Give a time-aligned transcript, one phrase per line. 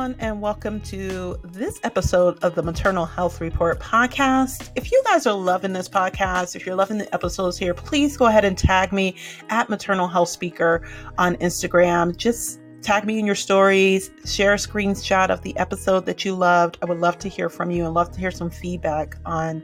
[0.00, 4.70] Everyone, and welcome to this episode of the Maternal Health Report podcast.
[4.74, 8.24] If you guys are loving this podcast, if you're loving the episodes here, please go
[8.24, 9.14] ahead and tag me
[9.50, 10.88] at Maternal Health Speaker
[11.18, 12.16] on Instagram.
[12.16, 16.78] Just tag me in your stories, share a screenshot of the episode that you loved.
[16.82, 19.62] I would love to hear from you and love to hear some feedback on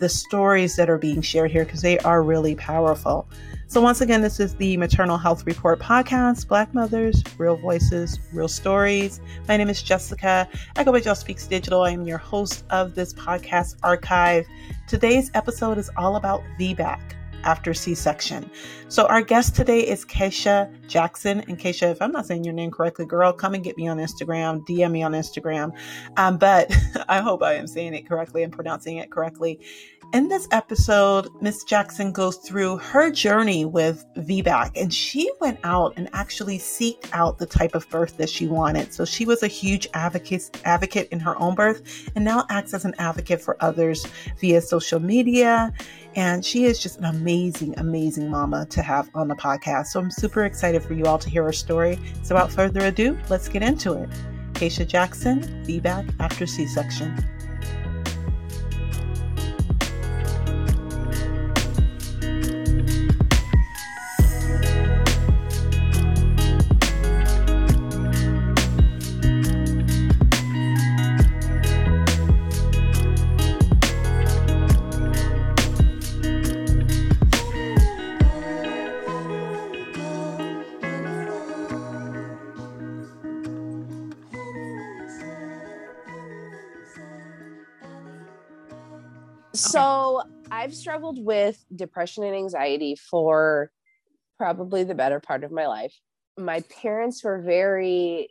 [0.00, 3.28] the stories that are being shared here because they are really powerful.
[3.68, 8.48] So, once again, this is the Maternal Health Report podcast Black Mothers, Real Voices, Real
[8.48, 9.20] Stories.
[9.46, 10.48] My name is Jessica.
[10.76, 11.82] I go by Just Speaks Digital.
[11.82, 14.46] I am your host of this podcast archive.
[14.86, 18.50] Today's episode is all about VBAC after C section.
[18.88, 21.40] So, our guest today is Kaesha Jackson.
[21.48, 23.98] And Kaesha, if I'm not saying your name correctly, girl, come and get me on
[23.98, 25.72] Instagram, DM me on Instagram.
[26.16, 26.70] Um, but
[27.08, 29.60] I hope I am saying it correctly and pronouncing it correctly.
[30.14, 35.92] In this episode, Miss Jackson goes through her journey with VBAC and she went out
[35.98, 38.94] and actually seeked out the type of birth that she wanted.
[38.94, 42.86] So she was a huge advocate advocate in her own birth and now acts as
[42.86, 44.06] an advocate for others
[44.40, 45.74] via social media.
[46.16, 49.88] And she is just an amazing, amazing mama to have on the podcast.
[49.88, 51.98] So I'm super excited for you all to hear her story.
[52.22, 54.08] So without further ado, let's get into it.
[54.54, 57.14] Kaesha Jackson, VBAC after C-section.
[57.18, 57.37] So
[90.68, 93.70] I've struggled with depression and anxiety for
[94.36, 95.94] probably the better part of my life.
[96.36, 98.28] My parents were very,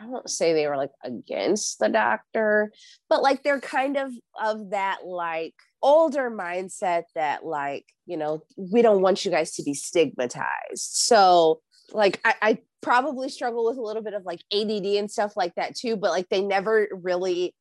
[0.00, 2.72] I won't say they were like against the doctor,
[3.10, 4.12] but like they're kind of
[4.42, 5.52] of that like
[5.82, 10.48] older mindset that like, you know, we don't want you guys to be stigmatized.
[10.78, 11.60] So
[11.92, 15.54] like I, I probably struggle with a little bit of like ADD and stuff like
[15.56, 17.54] that too, but like they never really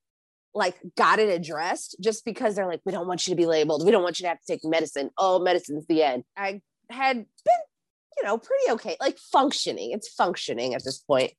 [0.54, 3.86] like got it addressed just because they're like, we don't want you to be labeled.
[3.86, 5.10] We don't want you to have to take medicine.
[5.18, 6.24] Oh, medicine's the end.
[6.36, 7.60] I had been,
[8.18, 9.92] you know, pretty okay, like functioning.
[9.92, 11.32] It's functioning at this point.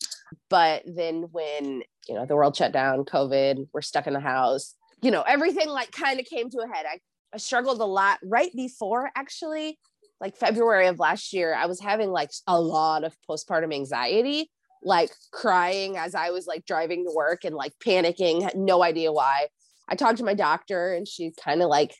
[0.49, 4.75] But then when, you know, the world shut down, COVID, we're stuck in the house,
[5.03, 6.87] you know, everything like kind of came to a head.
[6.89, 6.99] I,
[7.33, 9.79] I struggled a lot right before actually,
[10.21, 11.55] like February of last year.
[11.55, 14.51] I was having like a lot of postpartum anxiety
[14.83, 19.13] like crying as I was like driving to work and like panicking, had no idea
[19.13, 19.49] why.
[19.89, 21.95] I talked to my doctor and she kind of like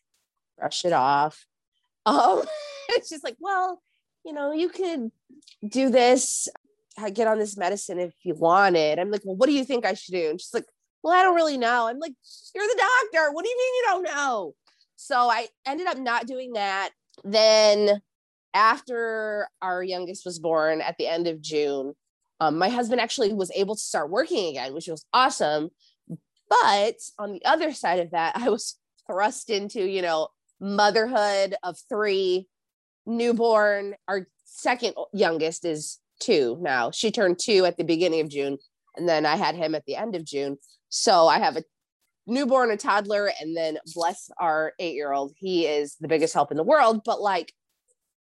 [0.59, 1.45] brushed it off.
[2.07, 2.43] Um,
[2.97, 3.83] just like, well,
[4.25, 5.11] you know, you could
[5.67, 6.49] do this,
[6.99, 8.99] uh, get on this medicine if you wanted.
[8.99, 10.31] I'm like, well, what do you think I should do?
[10.31, 10.67] And she's like,
[11.03, 11.89] well, I don't really know.
[11.89, 12.13] I'm like,
[12.55, 13.33] you're the doctor.
[13.33, 14.55] What do you mean you don't know?
[14.97, 16.91] So I ended up not doing that.
[17.25, 18.01] Then
[18.53, 21.95] after our youngest was born at the end of June,
[22.41, 25.71] um, my husband actually was able to start working again, which was awesome.
[26.49, 28.77] But on the other side of that, I was
[29.07, 30.29] thrust into, you know,
[30.61, 32.47] motherhood of three,
[33.07, 33.95] newborn.
[34.07, 36.91] Our second youngest is two now.
[36.91, 38.59] She turned two at the beginning of June,
[38.97, 40.59] and then I had him at the end of June.
[40.89, 41.65] So I have a
[42.27, 45.33] newborn, a toddler, and then bless our eight year old.
[45.37, 47.53] He is the biggest help in the world, but like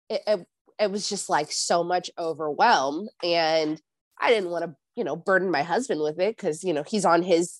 [0.09, 0.47] it, it,
[0.81, 3.09] it was just like so much overwhelm.
[3.23, 3.81] And
[4.21, 7.05] I didn't want to, you know, burden my husband with it because, you know, he's
[7.05, 7.59] on his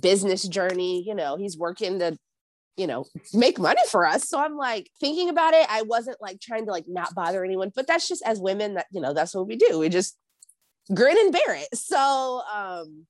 [0.00, 2.16] business journey, you know, he's working to,
[2.76, 4.28] you know, make money for us.
[4.28, 5.66] So I'm like thinking about it.
[5.70, 8.86] I wasn't like trying to like not bother anyone, but that's just as women that,
[8.92, 9.78] you know, that's what we do.
[9.78, 10.16] We just
[10.94, 11.68] grin and bear it.
[11.74, 13.06] So, um,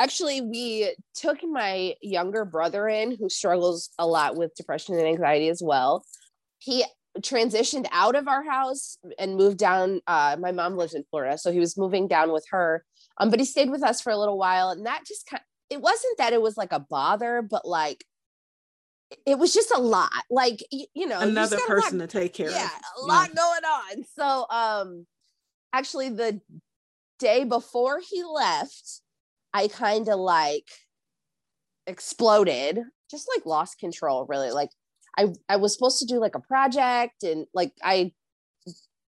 [0.00, 5.48] actually we took my younger brother in who struggles a lot with depression and anxiety
[5.48, 6.04] as well
[6.58, 6.84] he
[7.18, 10.00] transitioned out of our house and moved down.
[10.06, 12.84] Uh, my mom lives in Florida, so he was moving down with her.
[13.18, 15.42] Um, but he stayed with us for a little while, and that just kind.
[15.68, 18.04] It wasn't that it was like a bother, but like
[19.26, 20.10] it was just a lot.
[20.30, 22.70] Like you, you know, another person to take care yeah, of.
[22.70, 24.04] Yeah, a lot going on.
[24.16, 25.06] So, um,
[25.72, 26.40] actually, the
[27.18, 29.00] day before he left,
[29.52, 30.68] I kind of like
[31.86, 32.80] exploded,
[33.10, 34.26] just like lost control.
[34.28, 34.70] Really, like
[35.20, 38.12] I I was supposed to do like a project and like I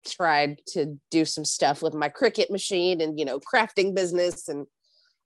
[0.05, 4.67] tried to do some stuff with my Cricut machine and you know crafting business and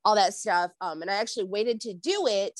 [0.03, 0.71] all that stuff.
[0.81, 2.59] Um, and I actually waited to do it.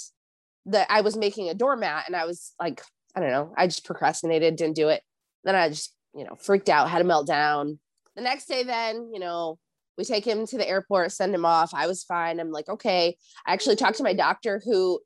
[0.68, 2.81] That I was making a doormat and I was like,
[3.16, 5.04] I don't know, I just procrastinated, didn't do it.
[5.44, 7.78] Then I just you know freaked out, had a meltdown.
[8.16, 9.60] The next day, then you know
[9.98, 11.74] we take him to the airport, send him off.
[11.74, 12.39] I was fine.
[12.39, 13.16] I'm like, okay.
[13.45, 15.00] I actually talked to my doctor who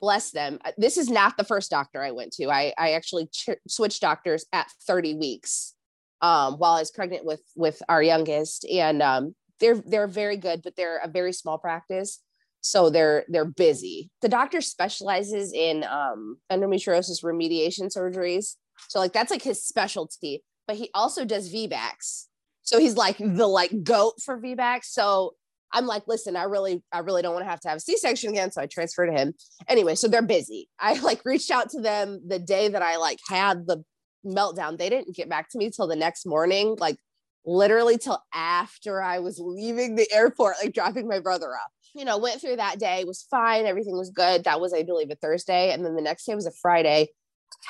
[0.00, 0.58] bless them.
[0.64, 2.50] Uh, this is not the first doctor I went to.
[2.50, 5.74] I, I actually ch- switched doctors at 30 weeks
[6.22, 10.62] um, while I was pregnant with with our youngest, and um, they're they're very good,
[10.62, 12.22] but they're a very small practice,
[12.60, 14.10] so they're they're busy.
[14.22, 18.56] The doctor specializes in um, endometriosis remediation surgeries,
[18.88, 20.42] so like that's like his specialty.
[20.66, 22.26] But he also does VBACs,
[22.62, 24.86] so he's like the like goat for VBACs.
[24.86, 25.34] So
[25.72, 28.30] I'm like, listen, I really, I really don't want to have to have a C-section
[28.30, 28.50] again.
[28.50, 29.34] So I transferred to him.
[29.68, 30.68] Anyway, so they're busy.
[30.78, 33.84] I like reached out to them the day that I like had the
[34.24, 34.78] meltdown.
[34.78, 36.96] They didn't get back to me till the next morning, like
[37.44, 41.70] literally till after I was leaving the airport, like dropping my brother off.
[41.94, 44.44] You know, went through that day, was fine, everything was good.
[44.44, 45.72] That was, I believe, a Thursday.
[45.72, 47.08] And then the next day was a Friday.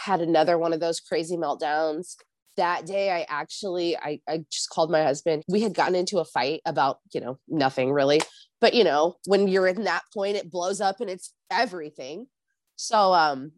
[0.04, 2.16] Had another one of those crazy meltdowns
[2.56, 5.42] that day i actually I, I just called my husband.
[5.48, 8.20] We had gotten into a fight about you know nothing really
[8.60, 12.26] but you know when you're in that point it blows up and it's everything.
[12.76, 13.52] So um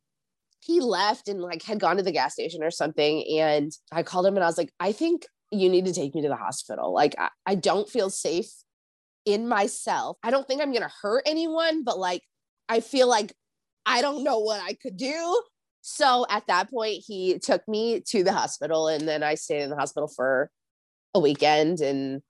[0.60, 4.26] he left and like had gone to the gas station or something and i called
[4.26, 6.92] him and i was like i think you need to take me to the hospital.
[6.92, 8.50] Like i, I don't feel safe
[9.24, 10.16] in myself.
[10.22, 12.22] I don't think i'm gonna hurt anyone but like
[12.68, 13.32] i feel like
[13.86, 15.42] i don't know what i could do
[15.90, 19.70] so at that point, he took me to the hospital, and then I stayed in
[19.70, 20.50] the hospital for
[21.14, 21.81] a weekend.
[21.81, 22.20] And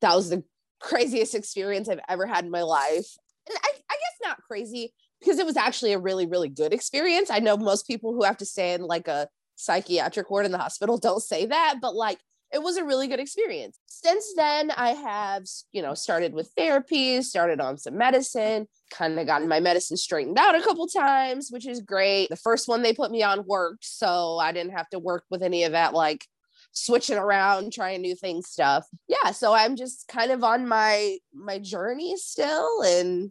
[0.00, 0.42] that was the
[0.80, 3.06] craziest experience I've ever had in my life.
[3.48, 7.30] And I, I guess not crazy because it was actually a really, really good experience.
[7.30, 10.58] I know most people who have to stay in like a psychiatric ward in the
[10.58, 12.18] hospital don't say that, but like
[12.52, 13.78] it was a really good experience.
[13.86, 19.26] Since then, I have, you know, started with therapy, started on some medicine, kind of
[19.26, 22.28] gotten my medicine straightened out a couple times, which is great.
[22.28, 25.42] The first one they put me on worked, so I didn't have to work with
[25.42, 26.26] any of that like
[26.72, 28.86] switching around, trying new things stuff.
[29.08, 33.30] Yeah, so I'm just kind of on my my journey still and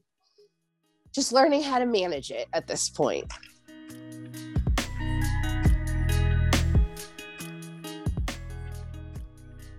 [1.14, 3.32] just learning how to manage it at this point.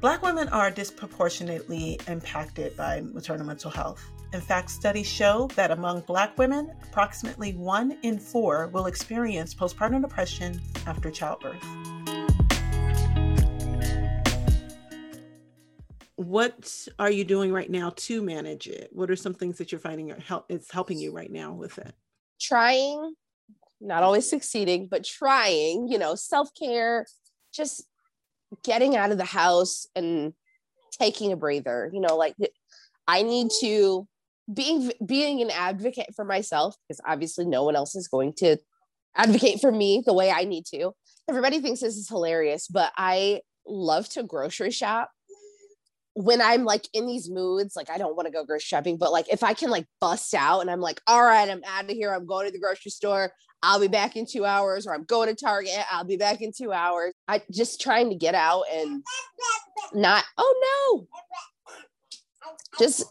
[0.00, 4.02] Black women are disproportionately impacted by maternal mental health.
[4.32, 10.00] In fact, studies show that among Black women, approximately one in four will experience postpartum
[10.00, 11.62] depression after childbirth.
[16.16, 18.88] What are you doing right now to manage it?
[18.92, 21.76] What are some things that you're finding are help is helping you right now with
[21.76, 21.92] it?
[22.40, 23.16] Trying,
[23.82, 27.04] not always succeeding, but trying, you know, self-care,
[27.52, 27.84] just
[28.64, 30.32] getting out of the house and
[30.92, 32.34] taking a breather you know like
[33.06, 34.06] i need to
[34.52, 38.56] being being an advocate for myself because obviously no one else is going to
[39.16, 40.92] advocate for me the way i need to
[41.28, 45.10] everybody thinks this is hilarious but i love to grocery shop
[46.14, 49.12] when I'm like in these moods, like I don't want to go grocery shopping, but
[49.12, 51.90] like if I can like bust out and I'm like, all right, I'm out of
[51.90, 52.12] here.
[52.12, 53.32] I'm going to the grocery store.
[53.62, 55.84] I'll be back in two hours, or I'm going to Target.
[55.90, 57.12] I'll be back in two hours.
[57.28, 59.02] I just trying to get out and
[59.92, 61.08] not, oh no,
[62.78, 63.04] just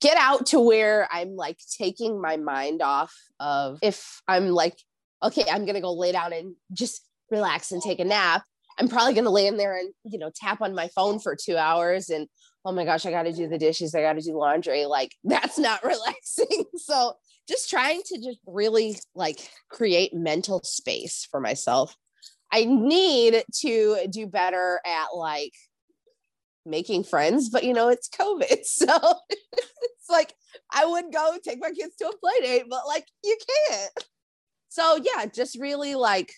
[0.00, 4.76] get out to where I'm like taking my mind off of if I'm like,
[5.22, 8.42] okay, I'm going to go lay down and just relax and take a nap.
[8.78, 11.36] I'm probably going to lay in there and, you know, tap on my phone for
[11.36, 12.26] two hours and,
[12.64, 13.94] oh my gosh, I got to do the dishes.
[13.94, 14.86] I got to do laundry.
[14.86, 16.64] Like, that's not relaxing.
[16.76, 17.14] so,
[17.50, 21.96] just trying to just really like create mental space for myself.
[22.52, 25.52] I need to do better at like
[26.64, 28.60] making friends, but you know, it's COVID.
[28.64, 28.96] So
[29.82, 30.32] it's like
[30.72, 33.36] I would go take my kids to a play date, but like you
[33.68, 33.90] can't.
[34.68, 36.32] So yeah, just really like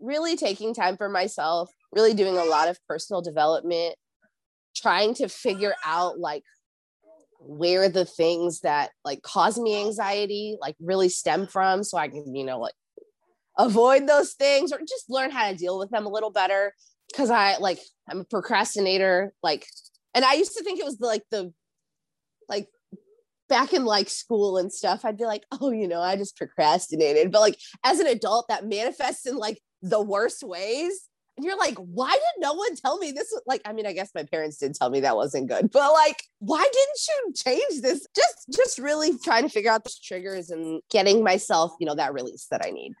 [0.00, 3.94] really taking time for myself, really doing a lot of personal development,
[4.76, 6.42] trying to figure out like
[7.40, 12.34] where the things that like cause me anxiety like really stem from so I can,
[12.34, 12.74] you know, like
[13.58, 16.74] avoid those things or just learn how to deal with them a little better.
[17.10, 19.66] Because I like I'm a procrastinator like
[20.14, 21.52] and I used to think it was like the
[22.48, 22.68] like
[23.48, 27.32] back in like school and stuff I'd be like oh you know I just procrastinated.
[27.32, 31.08] But like as an adult that manifests in like the worst ways
[31.40, 33.34] and you're like, why did no one tell me this?
[33.46, 36.22] Like, I mean, I guess my parents did tell me that wasn't good, but like,
[36.40, 38.06] why didn't you change this?
[38.14, 42.12] Just, just really trying to figure out the triggers and getting myself, you know, that
[42.12, 42.92] release that I need.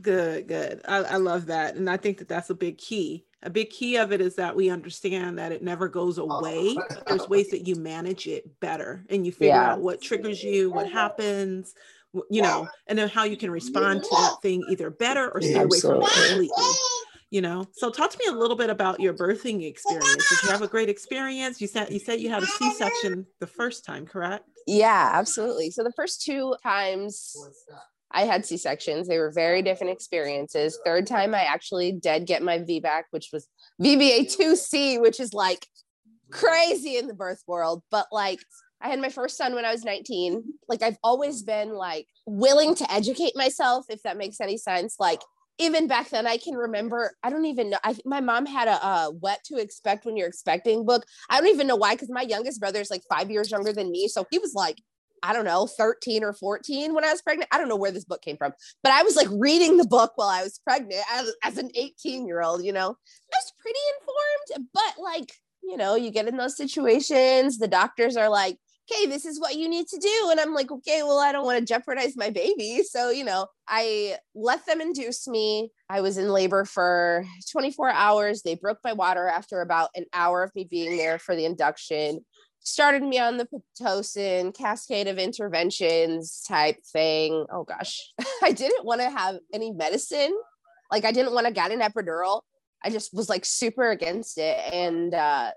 [0.00, 0.82] Good, good.
[0.86, 1.74] I, I love that.
[1.74, 3.24] And I think that that's a big key.
[3.42, 6.76] A big key of it is that we understand that it never goes away.
[7.08, 9.72] There's ways that you manage it better and you figure yeah.
[9.72, 11.74] out what triggers you, what happens,
[12.30, 15.54] you know, and then how you can respond to that thing either better or stay
[15.54, 16.50] away from it completely
[17.30, 17.66] you know?
[17.72, 20.28] So talk to me a little bit about your birthing experience.
[20.28, 21.60] Did you have a great experience?
[21.60, 24.44] You said you said you had a c-section the first time correct?
[24.66, 25.70] Yeah absolutely.
[25.70, 27.36] So the first two times
[28.10, 30.78] i had c-sections they were very different experiences.
[30.84, 33.46] Third time i actually did get my vbac which was
[33.82, 35.66] vba2c which is like
[36.30, 37.82] crazy in the birth world.
[37.90, 38.40] But like
[38.80, 40.44] I had my first son when I was 19.
[40.68, 44.96] Like I've always been like willing to educate myself, if that makes any sense.
[44.98, 45.20] Like
[45.58, 47.12] even back then, I can remember.
[47.22, 47.78] I don't even know.
[47.82, 51.04] I my mom had a, a "What to Expect When You're Expecting" book.
[51.28, 53.90] I don't even know why, because my youngest brother is like five years younger than
[53.90, 54.78] me, so he was like
[55.22, 57.48] I don't know, 13 or 14 when I was pregnant.
[57.52, 60.12] I don't know where this book came from, but I was like reading the book
[60.16, 63.78] while I was pregnant as, as an 18 year old, you know, I was pretty
[64.00, 68.58] informed, but like, you know, you get in those situations, the doctors are like,
[68.90, 70.28] okay, this is what you need to do.
[70.30, 72.82] And I'm like, okay, well, I don't want to jeopardize my baby.
[72.88, 75.70] So, you know, I let them induce me.
[75.88, 78.42] I was in labor for 24 hours.
[78.42, 82.24] They broke my water after about an hour of me being there for the induction.
[82.60, 83.48] Started me on the
[83.80, 87.46] Pitocin cascade of interventions type thing.
[87.50, 90.36] Oh gosh, I didn't want to have any medicine.
[90.90, 92.42] Like I didn't want to get an epidural.
[92.84, 94.58] I just was like super against it.
[94.72, 95.52] And uh,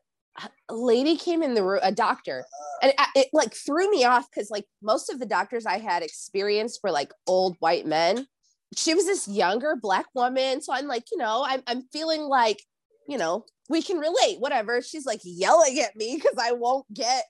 [0.70, 2.46] a lady came in the room, a doctor,
[2.82, 6.04] and it, it like threw me off because like most of the doctors I had
[6.04, 8.28] experienced were like old white men.
[8.76, 12.64] She was this younger black woman, so I'm like, you know, I'm I'm feeling like,
[13.08, 14.82] you know, we can relate, whatever.
[14.82, 17.26] She's like yelling at me because I won't get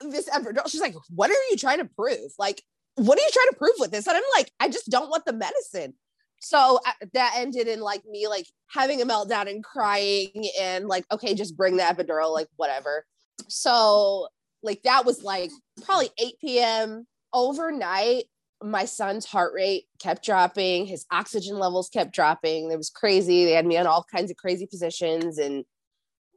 [0.00, 0.68] this epidural.
[0.68, 2.32] She's like, what are you trying to prove?
[2.38, 2.62] Like,
[2.94, 4.06] what are you trying to prove with this?
[4.06, 5.94] And I'm like, I just don't want the medicine
[6.40, 11.04] so uh, that ended in like me like having a meltdown and crying and like
[11.12, 13.04] okay just bring the epidural like whatever.
[13.48, 14.28] So
[14.62, 15.50] like that was like
[15.84, 18.24] probably 8 p.m overnight
[18.62, 20.84] my son's heart rate kept dropping.
[20.84, 22.70] His oxygen levels kept dropping.
[22.70, 23.44] It was crazy.
[23.44, 25.38] They had me on all kinds of crazy positions.
[25.38, 25.64] And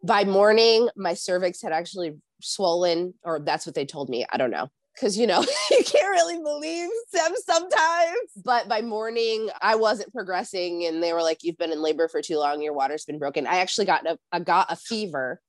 [0.04, 4.26] by morning my cervix had actually swollen or that's what they told me.
[4.32, 8.30] I don't know because you know you can't really believe them sometimes.
[8.44, 12.22] But by morning i wasn't progressing and they were like you've been in labor for
[12.22, 12.62] too long.
[12.62, 13.48] Your water's been broken.
[13.48, 15.42] I actually got a, I got a fever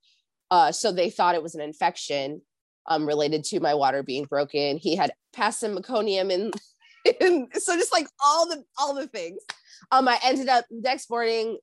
[0.50, 2.40] uh, so they thought it was an infection
[2.86, 4.76] um, related to my water being broken.
[4.76, 6.54] He had passed passum meconium and,
[7.20, 9.40] and so just like all the all the things.
[9.90, 11.58] Um i ended up next morning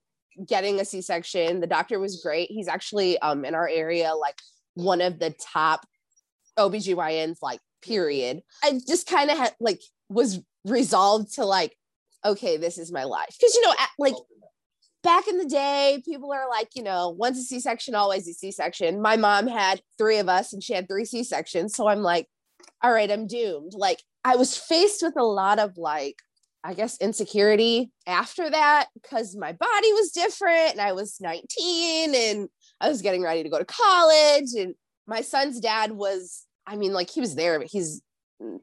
[0.48, 1.60] getting a c-section.
[1.60, 2.50] The doctor was great.
[2.50, 4.40] He's actually um in our area like
[4.74, 5.86] one of the top
[6.58, 8.42] OBGYNs like period.
[8.64, 11.76] I just kind of had like was resolved to like,
[12.26, 13.36] okay, this is my life.
[13.40, 14.14] Because you know, at, like
[15.04, 19.02] back in the day, people are like, you know, once a C-section, always a C-section.
[19.02, 21.76] My mom had three of us and she had three C-sections.
[21.76, 22.28] So I'm like,
[22.84, 23.74] all right, I'm doomed.
[23.76, 26.18] Like I was faced with a lot of like,
[26.64, 32.50] I guess insecurity after that because my body was different and I was 19 and
[32.80, 34.76] I was getting ready to go to college and
[35.08, 38.02] my son's dad was I mean, like he was there, but he's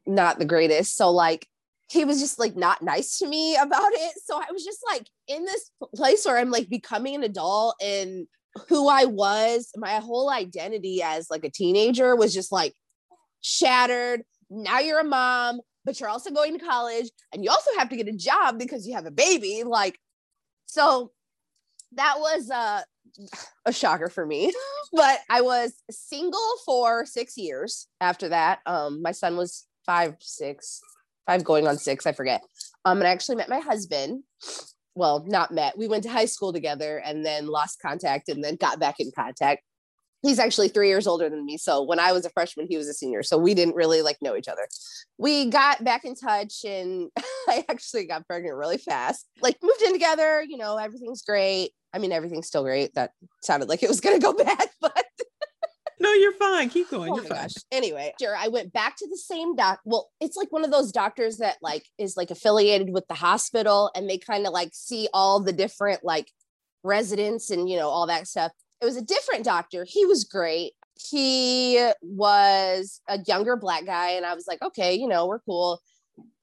[0.06, 0.96] not the greatest.
[0.96, 1.46] So like
[1.90, 4.14] he was just like not nice to me about it.
[4.24, 8.26] So I was just like in this place where I'm like becoming an adult and
[8.68, 12.74] who I was, my whole identity as like a teenager was just like
[13.42, 14.22] shattered.
[14.50, 17.96] Now you're a mom, but you're also going to college and you also have to
[17.96, 19.64] get a job because you have a baby.
[19.64, 19.98] Like,
[20.64, 21.12] so
[21.92, 22.82] that was uh
[23.64, 24.52] a shocker for me.
[24.92, 28.60] but I was single for six years after that.
[28.66, 30.80] Um, my son was five, six,
[31.26, 32.42] five going on six, I forget.
[32.84, 34.24] Um, and I actually met my husband.
[34.94, 35.78] Well, not met.
[35.78, 39.10] We went to high school together and then lost contact and then got back in
[39.14, 39.62] contact.
[40.22, 41.56] He's actually three years older than me.
[41.58, 43.22] So when I was a freshman, he was a senior.
[43.22, 44.66] So we didn't really like know each other.
[45.16, 47.10] We got back in touch and
[47.48, 49.26] I actually got pregnant really fast.
[49.40, 52.94] Like moved in together, you know, everything's great I mean, everything's still great.
[52.94, 55.04] That sounded like it was going to go bad, but
[56.00, 56.68] no, you're fine.
[56.68, 57.12] Keep going.
[57.12, 57.42] Oh you're fine.
[57.42, 57.54] Gosh.
[57.72, 58.36] Anyway, sure.
[58.36, 59.80] I went back to the same doc.
[59.84, 63.90] Well, it's like one of those doctors that like is like affiliated with the hospital
[63.94, 66.30] and they kind of like see all the different like
[66.84, 68.52] residents and you know all that stuff.
[68.80, 69.84] It was a different doctor.
[69.88, 70.72] He was great.
[70.94, 75.80] He was a younger black guy and I was like, okay, you know, we're cool.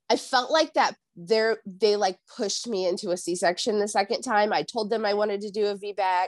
[0.09, 4.51] I felt like that they're they like pushed me into a c-section the second time.
[4.51, 6.27] I told them i wanted to do a vbac.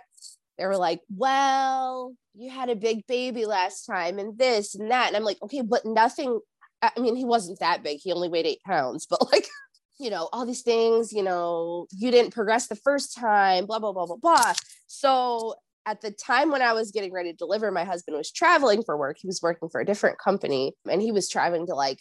[0.58, 5.08] They were like well you had a big baby last time and this and that.
[5.08, 6.40] And i'm like okay but nothing
[6.82, 8.00] i mean he wasn't that big.
[8.02, 9.48] He only weighed eight pounds but like
[10.00, 13.92] you know all these things you know you didn't progress the first time blah blah
[13.92, 14.54] blah blah blah.
[14.88, 18.84] So at the time when I was getting ready to deliver, my husband was traveling
[18.84, 19.16] for work.
[19.22, 22.00] He was working for a different company and he was traveling to like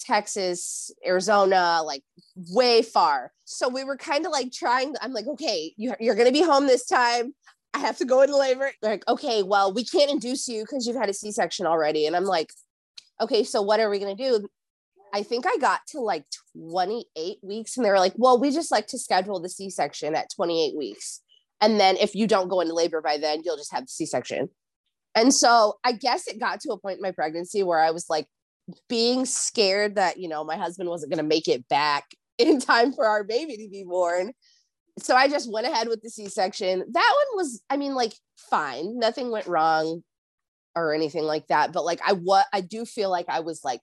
[0.00, 2.02] Texas, Arizona, like
[2.50, 3.32] way far.
[3.44, 4.94] So we were kind of like trying.
[5.00, 7.34] I'm like, okay, you're, you're going to be home this time.
[7.74, 8.72] I have to go into labor.
[8.82, 12.06] Like, okay, well, we can't induce you because you've had a C section already.
[12.06, 12.52] And I'm like,
[13.20, 14.48] okay, so what are we going to do?
[15.14, 18.70] I think I got to like 28 weeks and they were like, well, we just
[18.70, 21.20] like to schedule the C section at 28 weeks.
[21.60, 24.06] And then if you don't go into labor by then, you'll just have the C
[24.06, 24.48] section.
[25.14, 28.06] And so I guess it got to a point in my pregnancy where I was
[28.08, 28.26] like
[28.88, 32.04] being scared that, you know, my husband wasn't going to make it back
[32.38, 34.32] in time for our baby to be born.
[34.98, 36.80] So I just went ahead with the C section.
[36.80, 38.98] That one was, I mean, like fine.
[38.98, 40.02] Nothing went wrong
[40.74, 41.72] or anything like that.
[41.72, 43.80] But like I what I do feel like I was like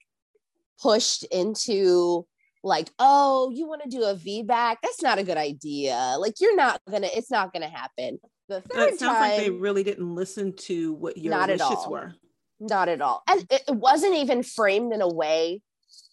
[0.80, 2.26] pushed into
[2.62, 4.76] like, oh, you want to do a VBAC?
[4.82, 6.16] That's not a good idea.
[6.18, 8.18] Like you're not gonna, it's not gonna happen.
[8.48, 12.14] The third it sounds time, like they really didn't listen to what your wishes were.
[12.60, 13.22] Not at all.
[13.26, 15.62] And it, wasn't even framed in a way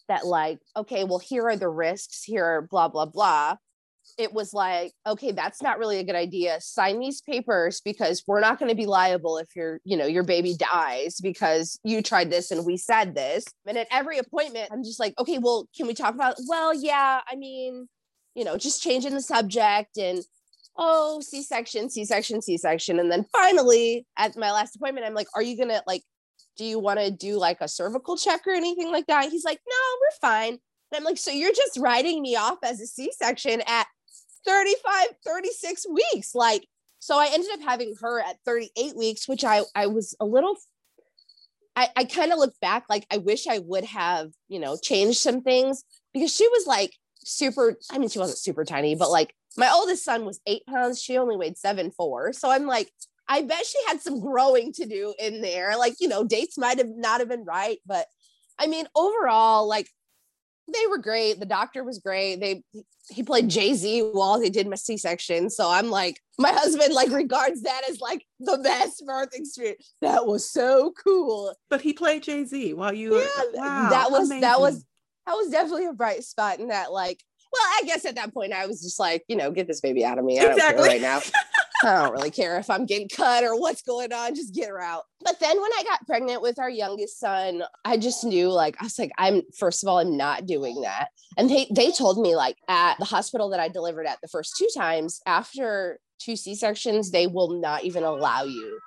[0.08, 3.58] that like, okay, well, here are the risks, here are blah, blah, blah
[4.18, 6.60] it was like, okay, that's not really a good idea.
[6.60, 10.24] Sign these papers because we're not going to be liable if your, you know, your
[10.24, 13.46] baby dies because you tried this and we said this.
[13.66, 17.22] And at every appointment, I'm just like, okay, well, can we talk about, well, yeah,
[17.30, 17.88] I mean,
[18.34, 20.24] you know, just changing the subject and
[20.78, 23.00] oh, C-section, C-section, C-section.
[23.00, 26.04] And then finally at my last appointment, I'm like, are you going to like,
[26.58, 29.30] do you want to do like a cervical check or anything like that?
[29.30, 30.54] he's like, no, we're fine.
[30.92, 33.88] And I'm like, so you're just writing me off as a C-section at
[34.46, 36.34] 35, 36 weeks.
[36.34, 36.66] Like,
[37.00, 40.56] so I ended up having her at 38 weeks, which I, I was a little,
[41.76, 45.20] I, I kind of look back, like, I wish I would have, you know, changed
[45.20, 45.84] some things
[46.14, 50.06] because she was like super, I mean, she wasn't super tiny, but like my oldest
[50.06, 51.02] son was eight pounds.
[51.02, 52.32] She only weighed seven, four.
[52.32, 52.92] So I'm like,
[53.30, 55.78] I bet she had some growing to do in there.
[55.78, 58.06] Like, you know, dates might have not have been right, but
[58.60, 59.90] I mean, overall, like
[60.74, 61.40] they were great.
[61.40, 62.38] The doctor was great.
[62.38, 62.64] They
[63.10, 65.50] he played Jay Z while they did my C section.
[65.50, 69.94] So I'm like, my husband like regards that as like the best birth experience.
[70.02, 71.54] That was so cool.
[71.70, 73.18] But he played Jay Z while you.
[73.18, 74.42] Yeah, wow, that was amazing.
[74.42, 74.84] that was
[75.26, 76.92] that was definitely a bright spot in that.
[76.92, 77.22] Like,
[77.52, 80.04] well, I guess at that point I was just like, you know, get this baby
[80.04, 80.40] out of me.
[80.40, 80.88] I exactly.
[80.88, 81.22] right now.
[81.84, 84.82] I don't really care if I'm getting cut or what's going on, just get her
[84.82, 85.04] out.
[85.24, 88.86] But then when I got pregnant with our youngest son, I just knew like I
[88.86, 91.10] was like, I'm first of all, I'm not doing that.
[91.38, 94.56] And they they told me like at the hospital that I delivered at the first
[94.58, 98.80] two times, after two C-sections, they will not even allow you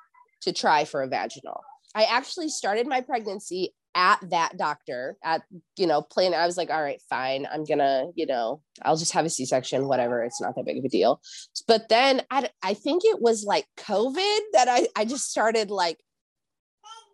[0.42, 1.60] to try for a vaginal.
[1.94, 5.42] I actually started my pregnancy at that doctor at
[5.76, 9.12] you know plan i was like all right fine i'm gonna you know i'll just
[9.12, 11.20] have a c-section whatever it's not that big of a deal.
[11.66, 15.98] But then i i think it was like covid that i i just started like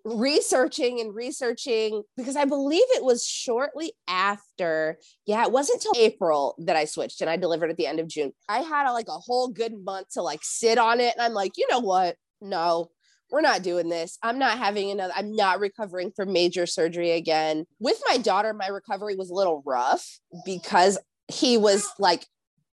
[0.04, 6.54] researching and researching because i believe it was shortly after yeah it wasn't until april
[6.58, 8.32] that i switched and i delivered at the end of june.
[8.48, 11.32] I had a, like a whole good month to like sit on it and i'm
[11.32, 12.16] like you know what?
[12.40, 12.90] No
[13.30, 14.18] we're not doing this.
[14.22, 17.66] I'm not having another, I'm not recovering from major surgery again.
[17.80, 22.26] With my daughter, my recovery was a little rough because he was like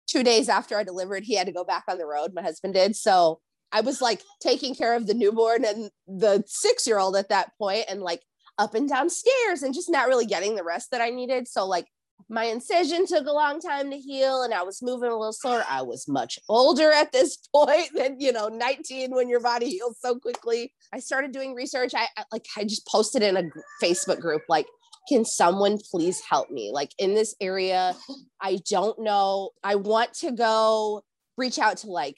[0.08, 2.34] two days after I delivered, he had to go back on the road.
[2.34, 2.96] My husband did.
[2.96, 3.39] So
[3.72, 7.52] I was like taking care of the newborn and the six year old at that
[7.58, 8.22] point and like
[8.58, 11.48] up and down stairs and just not really getting the rest that I needed.
[11.48, 11.88] So, like,
[12.34, 15.63] my incision took a long time to heal and I was moving a little slower.
[15.69, 19.98] I was much older at this point than, you know, 19 when your body heals
[20.02, 20.74] so quickly.
[20.91, 21.93] I started doing research.
[21.96, 23.43] I, I like, I just posted in a
[23.84, 24.65] Facebook group, like,
[25.08, 26.72] can someone please help me?
[26.74, 27.96] Like in this area,
[28.41, 29.52] I don't know.
[29.63, 31.04] I want to go
[31.38, 32.17] reach out to like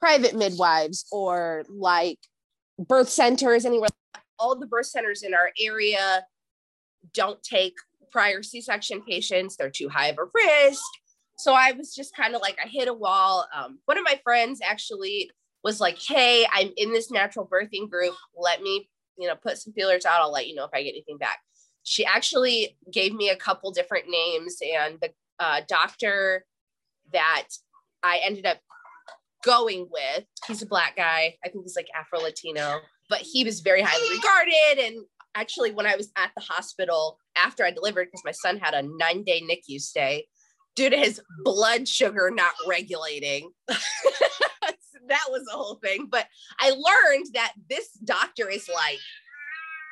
[0.00, 2.18] private midwives or like
[2.78, 3.90] birth centers anywhere.
[4.40, 6.24] All the birth centers in our area
[7.14, 7.74] don't take
[8.16, 10.82] prior C-section patients, they're too high of a risk.
[11.36, 13.46] So I was just kind of like, I hit a wall.
[13.54, 15.30] Um, one of my friends actually
[15.62, 18.14] was like, Hey, I'm in this natural birthing group.
[18.34, 20.22] Let me, you know, put some feelers out.
[20.22, 21.40] I'll let you know if I get anything back.
[21.82, 26.46] She actually gave me a couple different names and the uh, doctor
[27.12, 27.48] that
[28.02, 28.60] I ended up
[29.44, 31.36] going with, he's a black guy.
[31.44, 34.86] I think he's like Afro Latino, but he was very highly regarded.
[34.86, 35.04] And
[35.36, 38.82] actually, when I was at the hospital, after I delivered because my son had a
[38.82, 40.26] nine day NICU stay
[40.74, 43.50] due to his blood sugar not regulating.
[43.68, 46.06] that was the whole thing.
[46.10, 46.26] But
[46.60, 48.98] I learned that this doctor is like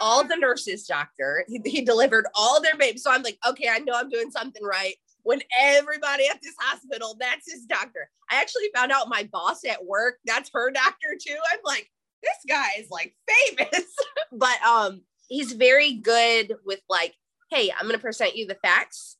[0.01, 1.45] all the nurses' doctor.
[1.49, 3.03] He, he delivered all their babies.
[3.03, 4.95] So I'm like, okay, I know I'm doing something right.
[5.23, 8.11] When everybody at this hospital, that's his doctor.
[8.31, 11.37] I actually found out my boss at work, that's her doctor too.
[11.53, 11.91] I'm like,
[12.23, 13.87] this guy is like famous.
[14.33, 15.03] but um
[15.35, 17.15] he's very good with like
[17.55, 19.17] hey, I'm to present you the facts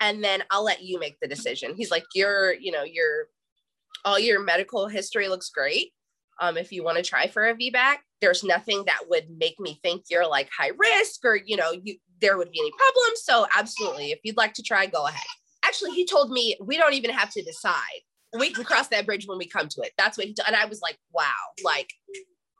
[0.00, 1.74] and then I'll let you make the decision.
[1.76, 3.28] He's like, your, you know, your,
[4.04, 5.92] all your medical history looks great.
[6.40, 9.78] Um, if you want to try for a VBAC, there's nothing that would make me
[9.82, 13.22] think you're like high risk or, you know, you, there would be any problems.
[13.22, 15.22] So absolutely, if you'd like to try, go ahead.
[15.64, 17.80] Actually, he told me we don't even have to decide.
[18.38, 19.92] We can cross that bridge when we come to it.
[19.96, 20.48] That's what he told.
[20.48, 21.32] And I was like, wow,
[21.64, 21.90] like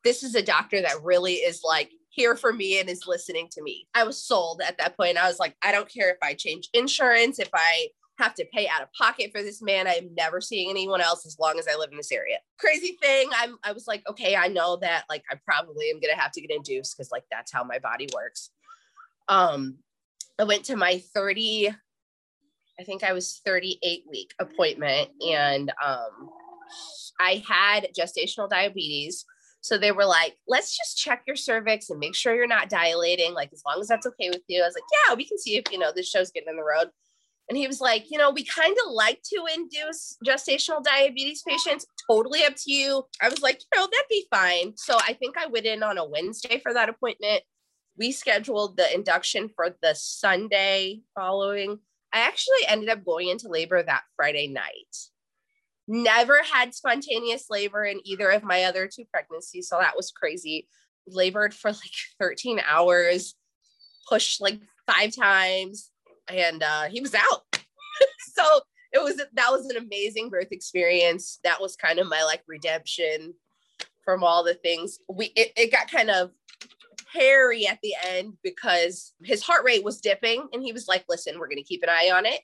[0.04, 3.62] this is a doctor that really is like here for me and is listening to
[3.62, 3.86] me.
[3.94, 5.18] I was sold at that point.
[5.18, 8.66] I was like, I don't care if I change insurance, if I have to pay
[8.66, 9.86] out of pocket for this man.
[9.86, 12.38] I'm never seeing anyone else as long as I live in this area.
[12.58, 13.28] Crazy thing.
[13.36, 16.40] I'm I was like, okay, I know that like I probably am gonna have to
[16.40, 18.50] get induced because like that's how my body works.
[19.28, 19.76] Um
[20.38, 21.68] I went to my 30,
[22.80, 26.30] I think I was 38 week appointment and um
[27.20, 29.24] I had gestational diabetes
[29.66, 33.34] so they were like, let's just check your cervix and make sure you're not dilating.
[33.34, 34.62] Like, as long as that's okay with you.
[34.62, 36.62] I was like, yeah, we can see if, you know, this show's getting in the
[36.62, 36.88] road.
[37.48, 41.84] And he was like, you know, we kind of like to induce gestational diabetes patients.
[42.08, 43.02] Totally up to you.
[43.20, 44.74] I was like, you know, that'd be fine.
[44.76, 47.42] So I think I went in on a Wednesday for that appointment.
[47.98, 51.80] We scheduled the induction for the Sunday following.
[52.12, 54.96] I actually ended up going into labor that Friday night.
[55.88, 59.68] Never had spontaneous labor in either of my other two pregnancies.
[59.68, 60.68] So that was crazy.
[61.06, 63.34] Labored for like 13 hours,
[64.08, 65.90] pushed like five times,
[66.28, 67.44] and uh, he was out.
[68.34, 68.60] so
[68.92, 71.38] it was that was an amazing birth experience.
[71.44, 73.34] That was kind of my like redemption
[74.04, 74.98] from all the things.
[75.08, 76.30] We it, it got kind of
[77.12, 81.38] hairy at the end because his heart rate was dipping and he was like, listen,
[81.38, 82.40] we're gonna keep an eye on it.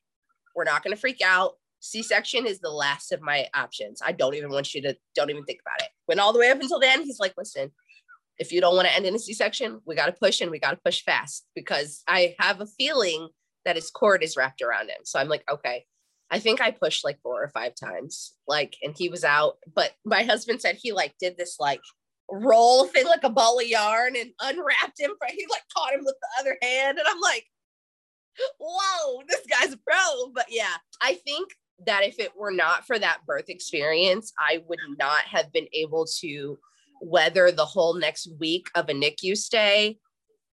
[0.55, 1.55] We're not gonna freak out.
[1.83, 4.01] C-section is the last of my options.
[4.05, 5.89] I don't even want you to don't even think about it.
[6.07, 7.03] Went all the way up until then.
[7.03, 7.73] He's like, listen,
[8.39, 10.61] if you don't want to end in a C-section, we got to push and we
[10.61, 13.29] got to push fast because I have a feeling
[13.65, 15.01] that his cord is wrapped around him.
[15.05, 15.85] So I'm like, okay.
[16.31, 19.57] I think I pushed like four or five times, like, and he was out.
[19.75, 21.83] But my husband said he like did this like
[22.31, 25.11] roll thing like a ball of yarn and unwrapped him.
[25.29, 27.45] He like caught him with the other hand, and I'm like,
[28.59, 30.31] whoa, this guy's a pro.
[30.35, 31.51] But yeah, I think
[31.87, 36.07] that if it were not for that birth experience, I would not have been able
[36.21, 36.59] to
[37.01, 39.99] weather the whole next week of a NICU stay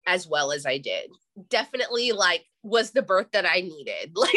[0.07, 1.11] as well as I did.
[1.51, 4.35] Definitely like was the birth that I needed, like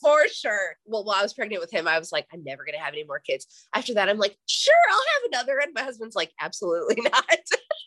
[0.00, 0.76] for sure.
[0.86, 3.04] Well, while I was pregnant with him, I was like, I'm never gonna have any
[3.04, 3.46] more kids.
[3.74, 5.60] After that, I'm like, sure, I'll have another.
[5.60, 7.38] And my husband's like, absolutely not.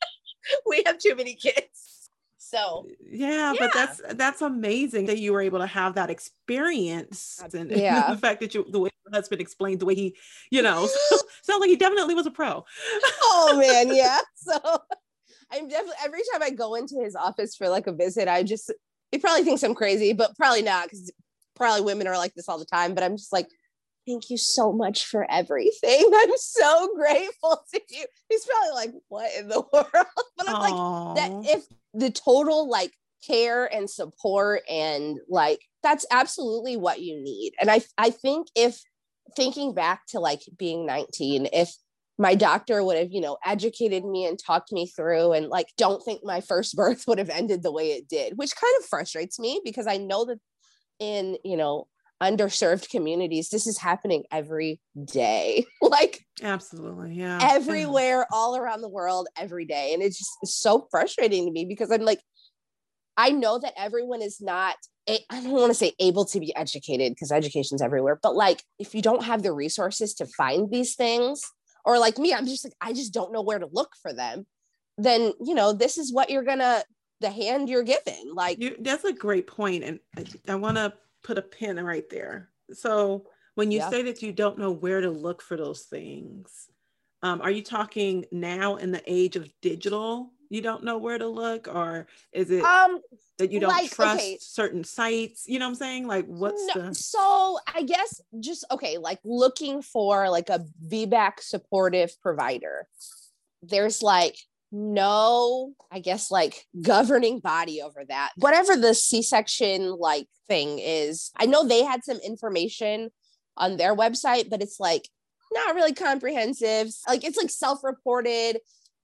[0.65, 2.02] we have too many kids.
[2.53, 7.41] So yeah, yeah, but that's that's amazing that you were able to have that experience
[7.51, 8.05] and, yeah.
[8.05, 10.15] and the fact that you the way your husband explained the way he,
[10.51, 10.87] you know,
[11.41, 12.63] sounds like he definitely was a pro.
[13.23, 14.19] oh man, yeah.
[14.35, 14.53] So
[15.51, 18.71] I'm definitely every time I go into his office for like a visit, I just
[19.11, 21.11] he probably thinks I'm crazy, but probably not because
[21.55, 22.93] probably women are like this all the time.
[22.93, 23.47] But I'm just like,
[24.07, 26.11] thank you so much for everything.
[26.13, 28.05] I'm so grateful to you.
[28.29, 29.87] He's probably like, what in the world?
[30.37, 31.15] But I'm Aww.
[31.15, 32.91] like, that if the total like
[33.25, 37.53] care and support and like that's absolutely what you need.
[37.59, 38.81] And I I think if
[39.35, 41.73] thinking back to like being 19, if
[42.17, 46.03] my doctor would have, you know, educated me and talked me through and like don't
[46.03, 49.39] think my first birth would have ended the way it did, which kind of frustrates
[49.39, 50.39] me because I know that
[50.99, 51.87] in, you know,
[52.23, 55.65] underserved communities this is happening every day.
[55.81, 57.37] Like absolutely yeah.
[57.41, 59.93] everywhere all around the world every day.
[59.93, 62.19] And it's just so frustrating to me because i'm like
[63.17, 64.75] i know that everyone is not
[65.07, 68.95] i don't want to say able to be educated because education's everywhere but like if
[68.95, 71.43] you don't have the resources to find these things
[71.85, 74.45] or like me i'm just like i just don't know where to look for them
[74.97, 76.83] then you know this is what you're gonna
[77.21, 80.93] the hand you're given like you, that's a great point and i, I want to
[81.23, 82.49] put a pin right there.
[82.73, 83.89] So when you yeah.
[83.89, 86.67] say that you don't know where to look for those things,
[87.21, 90.31] um, are you talking now in the age of digital?
[90.49, 92.99] You don't know where to look, or is it um,
[93.39, 94.37] that you don't like, trust okay.
[94.39, 95.45] certain sites?
[95.47, 96.07] You know what I'm saying?
[96.07, 97.57] Like, what's no, the so?
[97.73, 102.87] I guess just okay, like looking for like a VBAC supportive provider.
[103.63, 104.35] There's like
[104.73, 108.31] no, I guess like governing body over that.
[108.37, 113.11] Whatever the C-section like thing is, I know they had some information
[113.55, 115.07] on their website, but it's like
[115.53, 116.87] not really comprehensive.
[117.07, 118.57] Like it's like self-reported.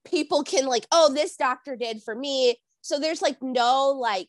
[0.04, 2.56] People can like, oh, this doctor did for me.
[2.80, 4.28] So there's like no like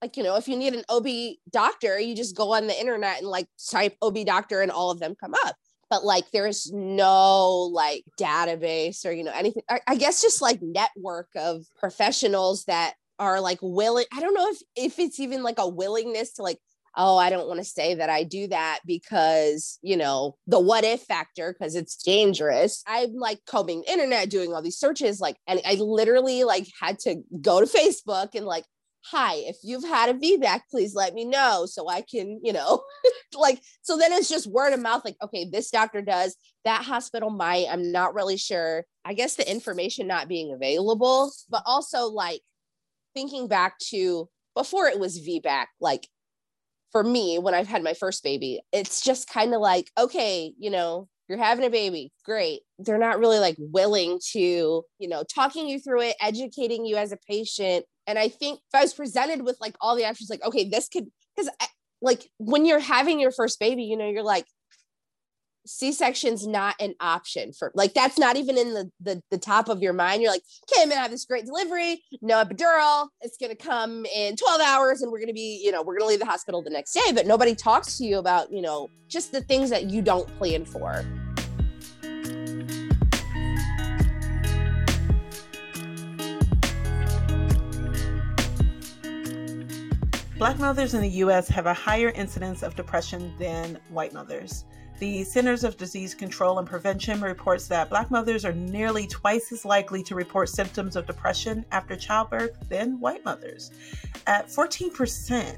[0.00, 1.06] like you know if you need an ob
[1.50, 5.00] doctor you just go on the internet and like type ob doctor and all of
[5.00, 5.56] them come up
[5.94, 10.60] but like there's no like database or you know anything I, I, guess just like
[10.60, 15.58] network of professionals that are like willing i don't know if if it's even like
[15.58, 16.58] a willingness to like
[16.96, 20.82] oh i don't want to say that i do that because you know the what
[20.82, 22.82] if factor because it's dangerous.
[22.88, 27.22] I'm like combing internet doing all these searches like and i literally like had to
[27.40, 28.64] go to facebook and like
[29.04, 32.82] hi if you've had a vbac please let me know so i can you know
[33.34, 37.28] like so then it's just word of mouth like okay this doctor does that hospital
[37.28, 38.84] might i'm not really sure.
[39.04, 42.40] I guess the information not being available but also like
[43.12, 46.08] thinking back to before it was vbac like
[46.90, 50.70] for me when i've had my first baby it's just kind of like okay you
[50.70, 52.60] know you're having a baby great.
[52.78, 54.38] They're not really like willing to
[54.98, 58.74] you know talking you through it educating you as a patient and I think if
[58.74, 61.50] I was presented with like all the options, like, okay, this could, because
[62.02, 64.46] like when you're having your first baby, you know, you're like,
[65.66, 69.82] C-section's not an option for like that's not even in the, the the top of
[69.82, 70.20] your mind.
[70.20, 73.08] You're like, okay, I'm gonna have this great delivery, no epidural.
[73.22, 76.18] It's gonna come in 12 hours, and we're gonna be, you know, we're gonna leave
[76.18, 77.12] the hospital the next day.
[77.14, 80.66] But nobody talks to you about, you know, just the things that you don't plan
[80.66, 81.02] for.
[90.36, 91.46] Black mothers in the U.S.
[91.46, 94.64] have a higher incidence of depression than white mothers.
[94.98, 99.64] The Centers of Disease Control and Prevention reports that Black mothers are nearly twice as
[99.64, 103.70] likely to report symptoms of depression after childbirth than white mothers,
[104.26, 105.56] at 14%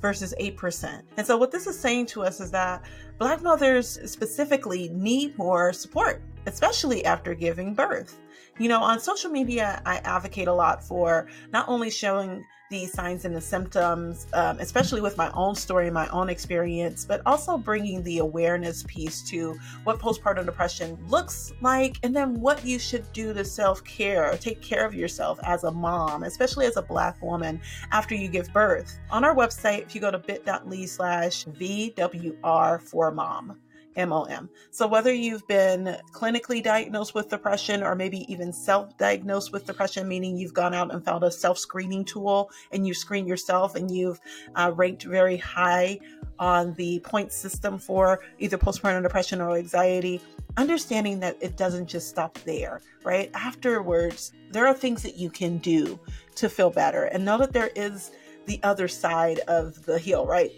[0.00, 1.02] versus 8%.
[1.18, 2.82] And so, what this is saying to us is that
[3.18, 8.18] Black mothers specifically need more support, especially after giving birth.
[8.58, 13.24] You know, on social media, I advocate a lot for not only showing the signs
[13.24, 18.02] and the symptoms, um, especially with my own story, my own experience, but also bringing
[18.02, 23.32] the awareness piece to what postpartum depression looks like and then what you should do
[23.34, 27.60] to self care, take care of yourself as a mom, especially as a Black woman
[27.92, 28.98] after you give birth.
[29.10, 33.58] On our website, if you go to bit.ly slash VWR for mom,
[33.96, 34.48] MOM.
[34.70, 40.08] So, whether you've been clinically diagnosed with depression or maybe even self diagnosed with depression,
[40.08, 43.90] meaning you've gone out and found a self screening tool and you screen yourself and
[43.90, 44.20] you've
[44.54, 45.98] uh, ranked very high
[46.38, 50.20] on the point system for either postpartum depression or anxiety,
[50.56, 53.30] understanding that it doesn't just stop there, right?
[53.34, 55.98] Afterwards, there are things that you can do
[56.36, 58.10] to feel better and know that there is
[58.46, 60.52] the other side of the hill, right?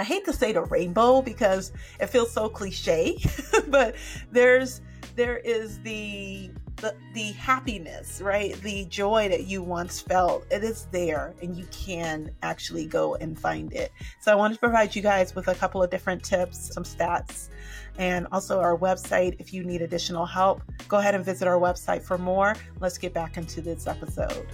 [0.00, 3.22] I hate to say the rainbow because it feels so cliche,
[3.68, 3.96] but
[4.32, 4.80] there's
[5.14, 8.54] there is the, the the happiness, right?
[8.62, 10.46] The joy that you once felt.
[10.50, 13.92] It is there and you can actually go and find it.
[14.22, 17.50] So I wanted to provide you guys with a couple of different tips, some stats,
[17.98, 20.62] and also our website if you need additional help.
[20.88, 22.56] Go ahead and visit our website for more.
[22.80, 24.46] Let's get back into this episode.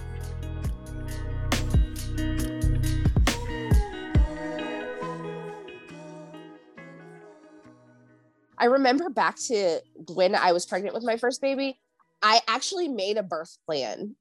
[8.57, 11.79] I remember back to when I was pregnant with my first baby,
[12.21, 14.15] I actually made a birth plan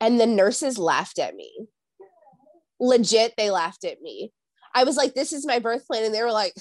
[0.00, 1.66] and the nurses laughed at me.
[2.80, 4.32] Legit, they laughed at me.
[4.74, 6.04] I was like, this is my birth plan.
[6.04, 6.54] And they were like,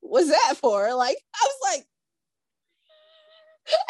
[0.00, 0.94] what's that for?
[0.94, 1.86] Like, I was like,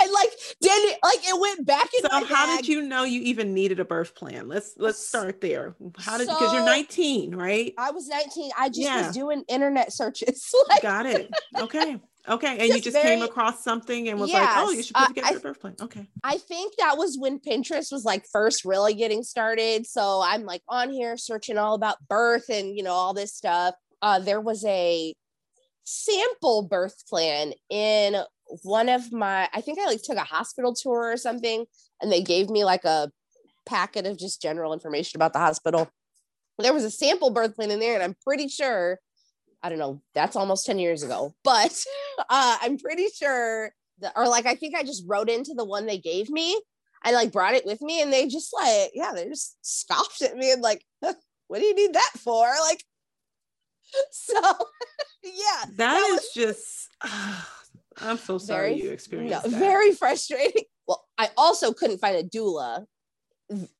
[0.00, 3.20] and like did it like it went back in so how did you know you
[3.20, 7.34] even needed a birth plan let's let's start there how did so, because you're 19
[7.34, 9.06] right i was 19 i just yeah.
[9.06, 13.22] was doing internet searches like, got it okay Okay, and just you just very, came
[13.22, 15.76] across something and was yes, like, "Oh, you should put together uh, your birth plan."
[15.80, 16.08] Okay.
[16.24, 19.86] I think that was when Pinterest was like first really getting started.
[19.86, 23.74] So I'm like on here searching all about birth and you know all this stuff.
[24.02, 25.14] Uh, there was a
[25.84, 28.16] sample birth plan in
[28.62, 29.48] one of my.
[29.54, 31.64] I think I like took a hospital tour or something,
[32.02, 33.10] and they gave me like a
[33.66, 35.88] packet of just general information about the hospital.
[36.58, 38.98] There was a sample birth plan in there, and I'm pretty sure
[39.62, 41.82] I don't know, that's almost 10 years ago, but
[42.18, 45.86] uh, I'm pretty sure that, or like, I think I just wrote into the one
[45.86, 46.60] they gave me.
[47.02, 50.36] I like brought it with me and they just like, yeah, they just scoffed at
[50.36, 52.46] me and like, what do you need that for?
[52.68, 52.82] Like,
[54.10, 54.40] so
[55.22, 55.64] yeah.
[55.64, 57.42] that, that is was, just, uh,
[57.98, 59.58] I'm so sorry very, you experienced no, that.
[59.58, 60.64] Very frustrating.
[60.86, 62.84] Well, I also couldn't find a doula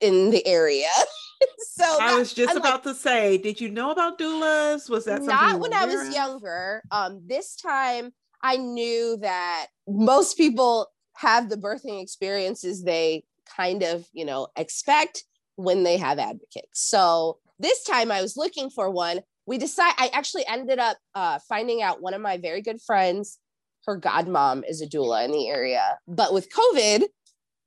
[0.01, 0.89] in the area.
[1.59, 4.89] so I that, was just I'm about like, to say, did you know about doulas?
[4.89, 6.83] Was that not when I was younger?
[6.91, 13.25] Um, this time I knew that most people have the birthing experiences they
[13.57, 15.25] kind of, you know, expect
[15.57, 16.81] when they have advocates.
[16.81, 19.21] So this time I was looking for one.
[19.47, 23.39] We decide I actually ended up uh, finding out one of my very good friends,
[23.87, 25.99] her godmom is a doula in the area.
[26.09, 27.05] But with COVID,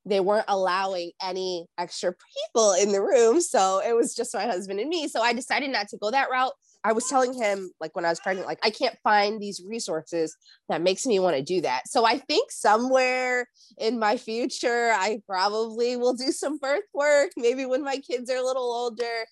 [0.06, 3.42] they weren't allowing any extra people in the room.
[3.42, 5.08] So it was just my husband and me.
[5.08, 6.54] So I decided not to go that route.
[6.84, 10.36] I was telling him, like when I was pregnant, like I can't find these resources
[10.70, 11.88] that makes me want to do that.
[11.88, 17.66] So I think somewhere in my future, I probably will do some birth work, maybe
[17.66, 19.26] when my kids are a little older.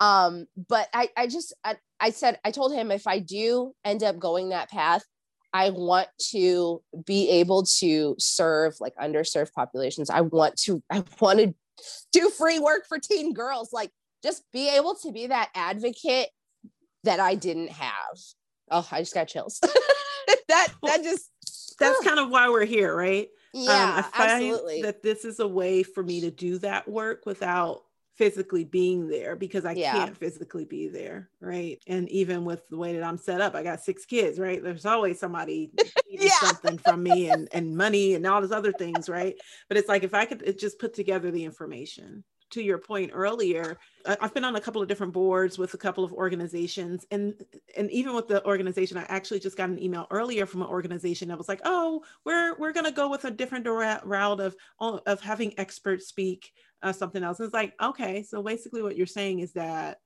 [0.00, 4.02] Um, but I, I just, I, I said, I told him if I do end
[4.02, 5.02] up going that path,
[5.56, 10.10] I want to be able to serve like underserved populations.
[10.10, 11.54] I want to, I want to
[12.12, 13.72] do free work for teen girls.
[13.72, 13.90] Like
[14.22, 16.28] just be able to be that advocate
[17.04, 18.18] that I didn't have.
[18.70, 19.58] Oh, I just got chills.
[20.48, 21.30] that that just
[21.78, 23.28] that's kind of why we're here, right?
[23.54, 24.82] Yeah, um, I find absolutely.
[24.82, 27.82] that this is a way for me to do that work without
[28.16, 29.92] physically being there because I yeah.
[29.92, 31.78] can't physically be there, right?
[31.86, 34.62] And even with the way that I'm set up, I got six kids, right?
[34.62, 35.70] There's always somebody
[36.10, 36.48] needing yeah.
[36.48, 39.36] something from me and and money and all those other things, right?
[39.68, 42.24] But it's like if I could just put together the information.
[42.50, 43.76] To your point earlier,
[44.06, 47.34] I've been on a couple of different boards with a couple of organizations, and
[47.76, 51.26] and even with the organization, I actually just got an email earlier from an organization
[51.26, 55.58] that was like, "Oh, we're we're gonna go with a different route of of having
[55.58, 56.52] experts speak
[56.82, 57.38] uh, something else.
[57.38, 59.98] And it's like, okay, so basically what you're saying is that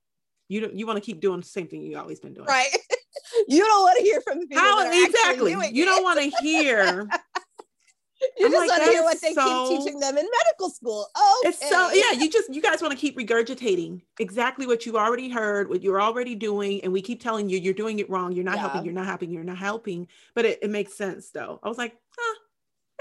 [0.47, 2.47] you don't, you want to keep doing the same thing you always been doing.
[2.47, 2.69] Right.
[3.47, 4.63] you don't want to hear from the people.
[4.63, 5.55] How exactly?
[5.71, 7.07] You don't want to hear.
[8.37, 10.69] you I'm just like, want to hear what they so, keep teaching them in medical
[10.69, 11.07] school.
[11.15, 12.11] Oh, it's so yeah.
[12.11, 16.01] You just you guys want to keep regurgitating exactly what you already heard, what you're
[16.01, 18.33] already doing, and we keep telling you you're doing it wrong.
[18.33, 18.61] You're not yeah.
[18.61, 18.85] helping.
[18.85, 19.31] You're not helping.
[19.31, 20.07] You're not helping.
[20.35, 21.59] But it, it makes sense though.
[21.63, 22.39] I was like, huh,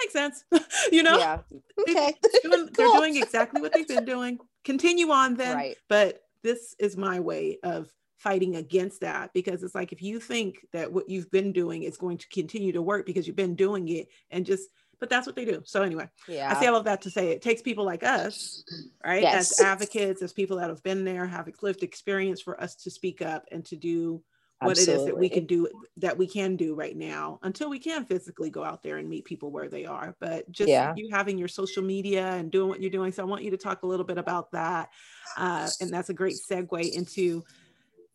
[0.01, 0.45] makes sense.
[0.93, 1.19] you know?
[1.19, 1.39] Yeah.
[1.81, 2.15] Okay.
[2.23, 2.69] They're doing, cool.
[2.75, 4.39] they're doing exactly what they've been doing.
[4.65, 5.57] Continue on then.
[5.57, 5.77] Right.
[5.89, 10.67] But this is my way of fighting against that because it's like if you think
[10.73, 13.89] that what you've been doing is going to continue to work because you've been doing
[13.89, 14.69] it and just
[15.01, 15.63] but that's what they do.
[15.65, 16.55] So anyway, yeah.
[16.55, 18.63] I say all of that to say it takes people like us,
[19.03, 19.23] right?
[19.23, 19.59] Yes.
[19.59, 23.23] As advocates, as people that have been there, have lived experience for us to speak
[23.23, 24.23] up and to do
[24.61, 24.93] what Absolutely.
[24.93, 28.05] it is that we can do that we can do right now until we can
[28.05, 30.15] physically go out there and meet people where they are.
[30.21, 30.93] But just yeah.
[30.97, 33.57] you having your social media and doing what you're doing so i want you to
[33.57, 34.91] talk a little bit about that
[35.37, 37.43] uh, and that's a great segue into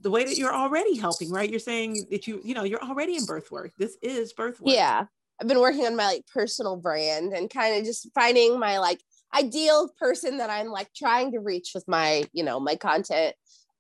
[0.01, 1.49] the way that you're already helping right?
[1.49, 3.71] You're saying that you you know you're already in birth work.
[3.79, 4.75] This is birth work.
[4.75, 5.05] Yeah.
[5.41, 9.01] I've been working on my like personal brand and kind of just finding my like
[9.36, 13.36] ideal person that i'm like trying to reach with my you know my content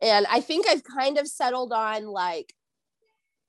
[0.05, 2.53] and I think I've kind of settled on like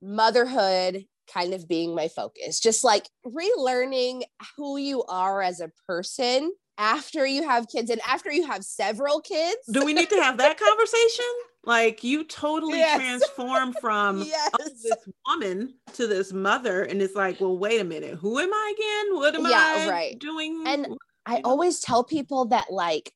[0.01, 4.23] motherhood kind of being my focus, just like relearning
[4.57, 9.21] who you are as a person after you have kids and after you have several
[9.21, 9.59] kids.
[9.71, 11.27] Do we need to have that conversation?
[11.63, 12.97] Like you totally yes.
[13.01, 14.51] transform from oh, yes.
[14.59, 18.53] oh, this woman to this mother, and it's like, well, wait a minute, who am
[18.53, 19.17] I again?
[19.17, 20.19] What am yeah, I right.
[20.19, 20.65] doing?
[20.67, 23.13] And I always tell people that like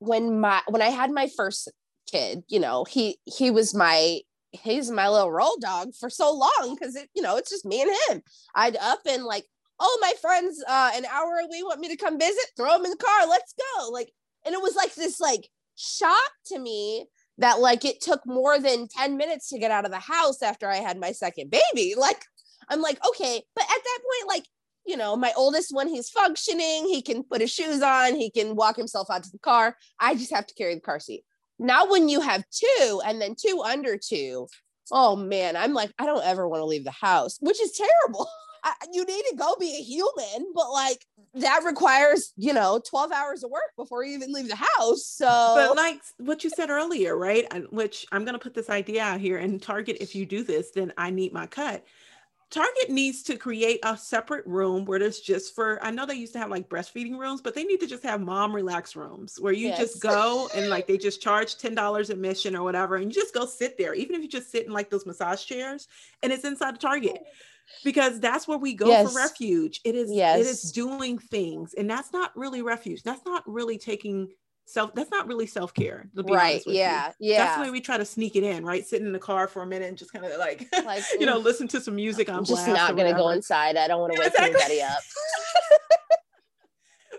[0.00, 1.70] when my when I had my first
[2.10, 4.20] kid you know he he was my
[4.62, 7.82] he's my little roll dog for so long because it you know it's just me
[7.82, 8.22] and him.
[8.54, 9.44] I'd up and like
[9.80, 12.44] oh my friends uh an hour away want me to come visit?
[12.56, 13.28] Throw him in the car.
[13.28, 13.90] Let's go.
[13.90, 14.10] Like
[14.44, 17.06] and it was like this like shock to me
[17.38, 20.70] that like it took more than 10 minutes to get out of the house after
[20.70, 21.94] i had my second baby.
[21.96, 22.22] Like
[22.68, 23.42] i'm like okay.
[23.54, 24.44] But at that point like
[24.86, 26.86] you know my oldest one he's functioning.
[26.88, 28.14] He can put his shoes on.
[28.14, 29.76] He can walk himself out to the car.
[30.00, 31.24] I just have to carry the car seat
[31.58, 34.48] now, when you have two and then two under two,
[34.92, 38.28] oh man, I'm like, I don't ever want to leave the house, which is terrible.
[38.64, 43.12] I, you need to go be a human, but like that requires, you know, 12
[43.12, 45.06] hours of work before you even leave the house.
[45.06, 47.46] So, but like what you said earlier, right?
[47.70, 50.72] Which I'm going to put this idea out here and Target, if you do this,
[50.72, 51.84] then I need my cut
[52.48, 56.32] Target needs to create a separate room where there's just for I know they used
[56.34, 59.52] to have like breastfeeding rooms, but they need to just have mom relax rooms where
[59.52, 59.78] you yes.
[59.78, 63.46] just go and like they just charge $10 admission or whatever and you just go
[63.46, 65.88] sit there even if you just sit in like those massage chairs
[66.22, 67.26] and it's inside the Target oh.
[67.82, 69.10] because that's where we go yes.
[69.10, 69.80] for refuge.
[69.84, 70.38] It is yes.
[70.38, 73.02] it is doing things and that's not really refuge.
[73.02, 74.28] That's not really taking
[74.68, 77.30] self that's not really self-care right yeah you.
[77.30, 79.46] yeah that's the way we try to sneak it in right sitting in the car
[79.46, 82.28] for a minute and just kind of like, like you know listen to some music
[82.28, 84.54] I'm just not gonna go inside i don't want to wake exactly.
[84.54, 84.98] anybody up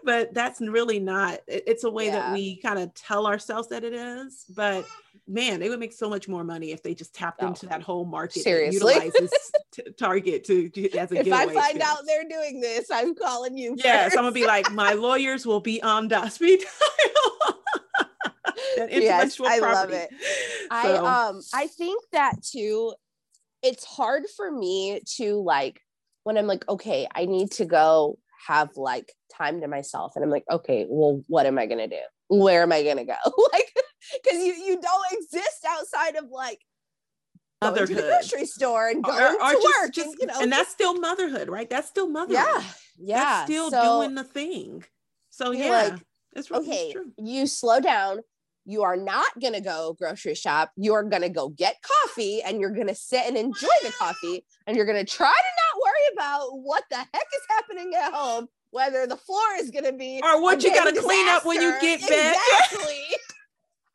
[0.04, 2.20] but that's really not it's a way yeah.
[2.20, 4.86] that we kind of tell ourselves that it is but
[5.28, 7.48] man they would make so much more money if they just tapped oh.
[7.48, 9.32] into that whole market seriously utilizes
[9.72, 13.58] t- target to, to as a if i find out they're doing this i'm calling
[13.58, 16.64] you yes i'm gonna be like my lawyers will be on dot speed
[18.90, 20.10] yes, I love it.
[20.12, 20.68] So.
[20.72, 22.94] I um I think that too.
[23.64, 25.82] It's hard for me to like
[26.24, 30.30] when I'm like, okay, I need to go have like time to myself and i'm
[30.30, 33.16] like okay well what am i going to do where am i going to go
[33.54, 33.74] like
[34.24, 36.60] because you you don't exist outside of like
[37.62, 40.28] going to the grocery store and going or, or to just, work just, and, you
[40.28, 42.64] know and that's still motherhood right that's still motherhood yeah
[43.00, 44.84] yeah that's still so, doing the thing
[45.32, 45.94] so yeah like,
[46.36, 47.12] it's really okay true.
[47.18, 48.20] you slow down
[48.68, 50.72] you are not going to go grocery shop.
[50.76, 54.46] You're going to go get coffee and you're going to sit and enjoy the coffee.
[54.68, 58.12] And you're going to try to not worry about what the heck is happening at
[58.12, 61.46] home, whether the floor is going to be or what you got to clean up
[61.46, 62.36] when you get back.
[62.70, 63.06] Exactly.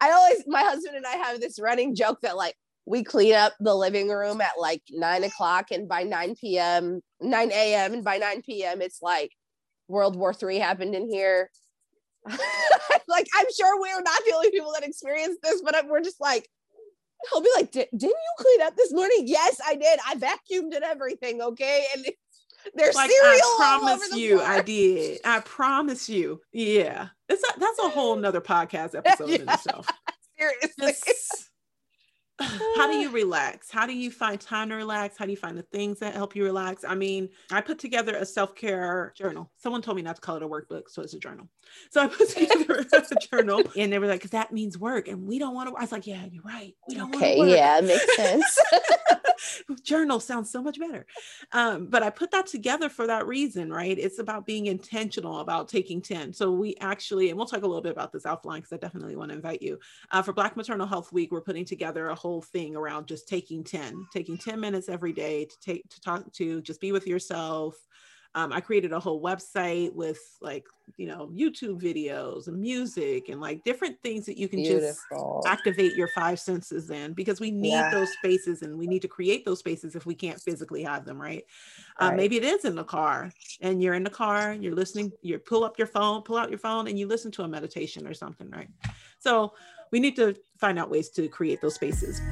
[0.02, 3.54] I always, my husband and I have this running joke that like we clean up
[3.60, 7.94] the living room at like nine o'clock and by 9 p.m., 9 a.m.
[7.94, 8.82] and by 9 p.m.
[8.82, 9.30] it's like
[9.86, 11.50] World War Three happened in here
[13.08, 16.48] like I'm sure we're not the only people that experience this, but we're just like,
[17.30, 19.24] he'll be like, didn't you clean up this morning?
[19.26, 19.98] Yes, I did.
[20.06, 21.42] I vacuumed and everything.
[21.42, 21.84] Okay.
[21.94, 22.06] And
[22.74, 23.40] there's like, cereal.
[23.42, 24.48] I promise you, floor.
[24.48, 25.20] I did.
[25.24, 26.40] I promise you.
[26.52, 27.08] Yeah.
[27.28, 29.36] It's a, that's a whole nother podcast episode yeah.
[29.36, 29.86] in itself.
[30.38, 30.92] Seriously.
[31.06, 31.50] Just,
[32.40, 33.70] how do you relax?
[33.70, 35.16] How do you find time to relax?
[35.16, 36.84] How do you find the things that help you relax?
[36.86, 39.50] I mean, I put together a self care journal.
[39.56, 41.48] Someone told me not to call it a workbook, so it's a journal.
[41.90, 45.26] So I put together a journal, and they were like, "Because that means work, and
[45.26, 46.74] we don't want to." I was like, "Yeah, you're right.
[46.88, 48.58] We don't okay, want to." Yeah, makes sense.
[49.82, 51.06] journal sounds so much better.
[51.52, 53.98] Um, but I put that together for that reason, right?
[53.98, 56.32] It's about being intentional about taking 10.
[56.32, 59.16] So we actually, and we'll talk a little bit about this offline because I definitely
[59.16, 59.78] want to invite you.
[60.10, 63.64] Uh, for Black Maternal Health Week, we're putting together a whole thing around just taking
[63.64, 67.74] 10, taking 10 minutes every day to take to talk to, just be with yourself,
[68.34, 70.64] um, I created a whole website with like,
[70.96, 75.42] you know, YouTube videos and music and like different things that you can Beautiful.
[75.44, 77.90] just activate your five senses in because we need yeah.
[77.90, 81.20] those spaces and we need to create those spaces if we can't physically have them,
[81.20, 81.44] right?
[82.00, 82.16] Uh, right.
[82.16, 85.62] maybe it is in the car and you're in the car, you're listening, you pull
[85.62, 88.48] up your phone, pull out your phone and you listen to a meditation or something,
[88.50, 88.68] right?
[89.18, 89.52] So
[89.90, 92.22] we need to find out ways to create those spaces.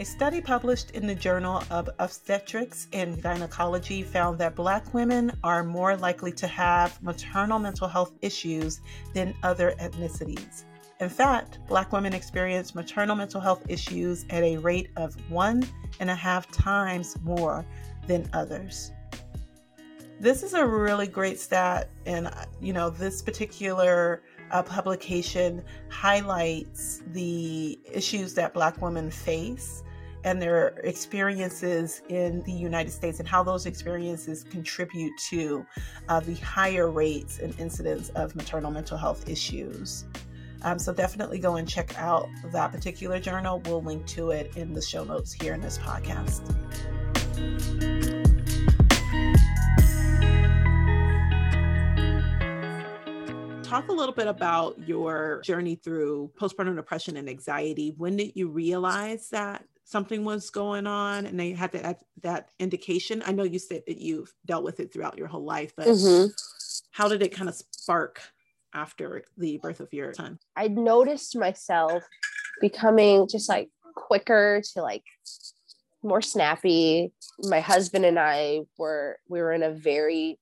[0.00, 5.62] A study published in the Journal of Obstetrics and Gynecology found that Black women are
[5.62, 8.80] more likely to have maternal mental health issues
[9.14, 10.64] than other ethnicities.
[10.98, 15.64] In fact, Black women experience maternal mental health issues at a rate of one
[16.00, 17.64] and a half times more
[18.08, 18.90] than others.
[20.22, 27.76] This is a really great stat, and you know, this particular uh, publication highlights the
[27.92, 29.82] issues that Black women face
[30.22, 35.66] and their experiences in the United States and how those experiences contribute to
[36.08, 40.04] uh, the higher rates and incidence of maternal mental health issues.
[40.62, 43.60] Um, so definitely go and check out that particular journal.
[43.64, 46.42] We'll link to it in the show notes here in this podcast.
[53.72, 57.94] Talk a little bit about your journey through postpartum depression and anxiety.
[57.96, 63.20] When did you realize that something was going on and they had that that indication
[63.26, 66.30] i know you said that you've dealt with it throughout your whole life but mm-hmm.
[66.92, 68.22] how did it kind of spark
[68.74, 72.04] after the birth of your son i noticed myself
[72.60, 75.04] becoming just like quicker to like
[76.04, 80.38] more snappy my husband and i were we were in a very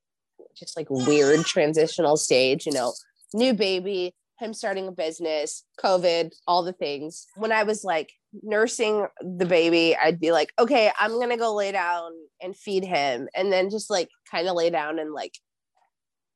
[0.55, 2.93] just like weird transitional stage you know
[3.35, 8.11] new baby him starting a business covid all the things when i was like
[8.43, 13.29] nursing the baby, I'd be like, okay, I'm gonna go lay down and feed him,
[13.35, 15.35] and then just like kind of lay down and like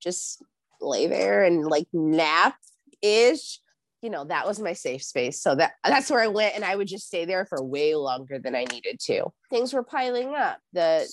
[0.02, 0.42] just
[0.80, 2.56] lay there and like nap
[3.02, 3.60] ish.
[4.02, 5.40] You know, that was my safe space.
[5.40, 8.38] So that that's where I went, and I would just stay there for way longer
[8.38, 9.32] than I needed to.
[9.50, 10.58] Things were piling up.
[10.72, 11.08] The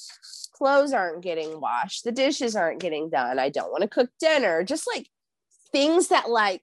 [0.53, 2.03] clothes aren't getting washed.
[2.03, 3.39] The dishes aren't getting done.
[3.39, 4.63] I don't want to cook dinner.
[4.63, 5.07] Just like
[5.71, 6.61] things that like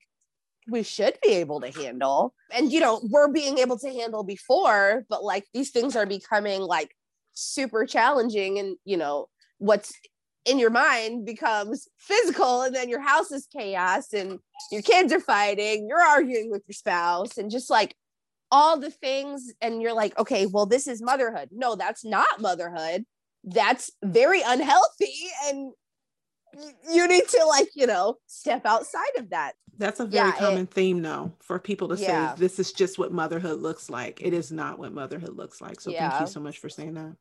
[0.69, 2.33] we should be able to handle.
[2.51, 6.61] And, you know, we're being able to handle before, but like these things are becoming
[6.61, 6.95] like
[7.33, 8.59] super challenging.
[8.59, 9.93] And, you know, what's
[10.45, 12.61] in your mind becomes physical.
[12.63, 14.39] And then your house is chaos and
[14.71, 17.95] your kids are fighting, you're arguing with your spouse, and just like
[18.51, 19.51] all the things.
[19.61, 21.49] And you're like, okay, well, this is motherhood.
[21.51, 23.05] No, that's not motherhood.
[23.43, 25.13] That's very unhealthy.
[25.47, 25.71] And
[26.91, 30.63] you need to like you know step outside of that that's a very yeah, common
[30.63, 32.33] it, theme though for people to yeah.
[32.33, 35.79] say this is just what motherhood looks like it is not what motherhood looks like
[35.79, 36.09] so yeah.
[36.09, 37.15] thank you so much for saying that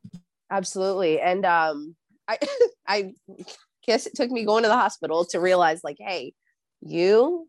[0.50, 1.94] absolutely and um
[2.26, 2.38] i
[2.88, 3.12] i
[3.86, 6.32] guess it took me going to the hospital to realize like hey
[6.80, 7.48] you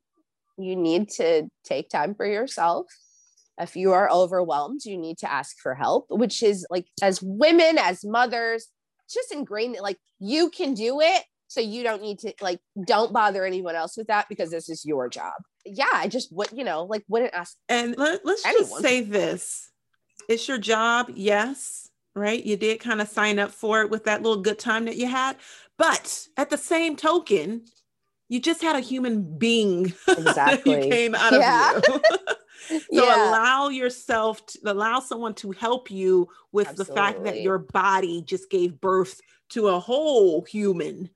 [0.57, 2.87] you need to take time for yourself
[3.59, 7.77] if you are overwhelmed, you need to ask for help, which is like as women,
[7.77, 8.67] as mothers,
[9.11, 11.23] just ingrained that like you can do it.
[11.49, 14.85] So you don't need to like don't bother anyone else with that because this is
[14.85, 15.33] your job.
[15.65, 17.57] Yeah, I just would, you know, like wouldn't ask.
[17.67, 19.71] And let, us just say this.
[20.29, 22.43] It's your job, yes, right?
[22.45, 25.07] You did kind of sign up for it with that little good time that you
[25.07, 25.37] had.
[25.75, 27.63] But at the same token,
[28.27, 31.77] you just had a human being exactly You came out yeah.
[31.77, 32.01] of you.
[32.93, 33.29] so yeah.
[33.31, 36.93] allow yourself to allow someone to help you with Absolutely.
[36.93, 39.19] the fact that your body just gave birth
[39.49, 41.09] to a whole human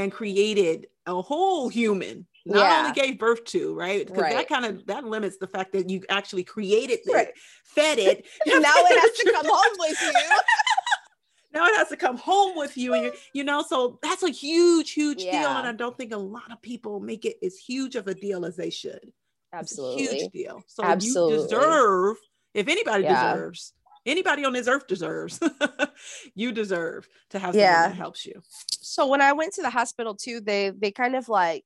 [0.00, 2.78] and created a whole human not yeah.
[2.78, 4.34] only gave birth to right because right.
[4.34, 7.28] that kind of that limits the fact that you actually created it right.
[7.64, 10.12] fed it now it has to come home with you
[11.52, 14.30] now it has to come home with you and you you know so that's a
[14.30, 15.40] huge huge yeah.
[15.40, 18.14] deal and i don't think a lot of people make it as huge of a
[18.14, 19.12] deal as they should
[19.52, 21.36] absolutely huge deal so absolutely.
[21.36, 22.16] you deserve
[22.54, 23.34] if anybody yeah.
[23.34, 23.74] deserves
[24.06, 25.40] anybody on this earth deserves
[26.34, 27.88] you deserve to have someone yeah.
[27.88, 28.40] that helps you
[28.70, 31.64] so when i went to the hospital too they they kind of like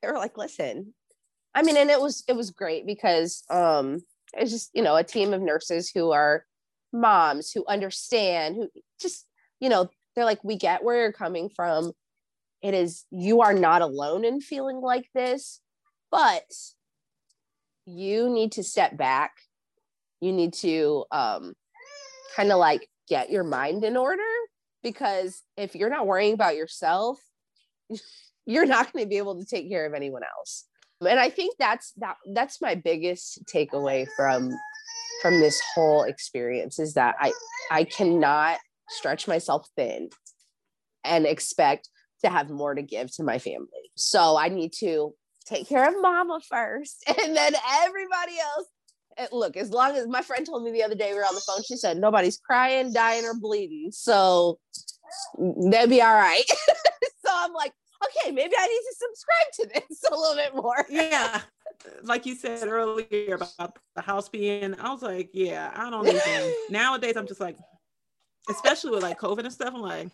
[0.00, 0.94] they were like listen
[1.54, 4.00] i mean and it was it was great because um
[4.34, 6.44] it's just you know a team of nurses who are
[6.92, 8.68] moms who understand who
[9.00, 9.26] just
[9.60, 11.92] you know they're like we get where you're coming from
[12.62, 15.60] it is you are not alone in feeling like this
[16.10, 16.44] but
[17.84, 19.32] you need to step back
[20.20, 21.54] you need to um
[22.36, 24.22] kind of like get your mind in order
[24.82, 27.18] because if you're not worrying about yourself
[28.46, 30.64] you're not going to be able to take care of anyone else
[31.06, 34.50] and i think that's that that's my biggest takeaway from
[35.20, 37.32] from this whole experience is that I
[37.70, 38.58] I cannot
[38.88, 40.10] stretch myself thin
[41.04, 41.88] and expect
[42.24, 43.90] to have more to give to my family.
[43.96, 45.14] So I need to
[45.46, 48.66] take care of mama first and then everybody else.
[49.18, 51.34] And look, as long as my friend told me the other day we were on
[51.34, 53.90] the phone, she said nobody's crying, dying, or bleeding.
[53.90, 54.58] So
[55.38, 56.44] they'd be all right.
[57.24, 57.72] so I'm like,
[58.04, 60.86] okay, maybe I need to subscribe to this a little bit more.
[60.90, 61.40] Yeah
[62.02, 66.54] like you said earlier about the house being, I was like, yeah, I don't even.
[66.70, 67.56] nowadays, I'm just like,
[68.48, 70.10] especially with like COVID and stuff, I'm like,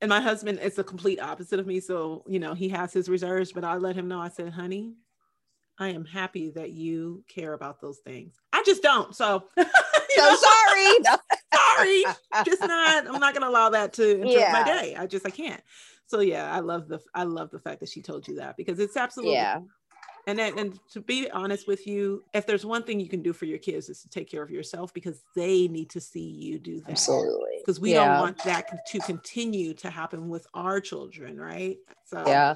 [0.00, 1.80] and my husband is the complete opposite of me.
[1.80, 4.94] So, you know, he has his reserves, but I let him know, I said, honey,
[5.80, 8.34] I am happy that you care about those things.
[8.52, 9.16] I just don't.
[9.16, 9.64] So, so
[10.16, 10.96] know, sorry.
[11.54, 12.04] sorry.
[12.44, 14.52] Just not, I'm not going to allow that to interrupt yeah.
[14.52, 14.96] my day.
[14.96, 15.62] I just, I can't.
[16.06, 18.78] So yeah, I love the, I love the fact that she told you that because
[18.78, 19.60] it's absolutely, yeah
[20.26, 23.32] and then, and to be honest with you, if there's one thing you can do
[23.32, 26.58] for your kids is to take care of yourself because they need to see you
[26.58, 26.90] do that.
[26.90, 27.58] Absolutely.
[27.58, 28.04] Because we yeah.
[28.04, 31.78] don't want that to continue to happen with our children, right?
[32.04, 32.54] So yeah.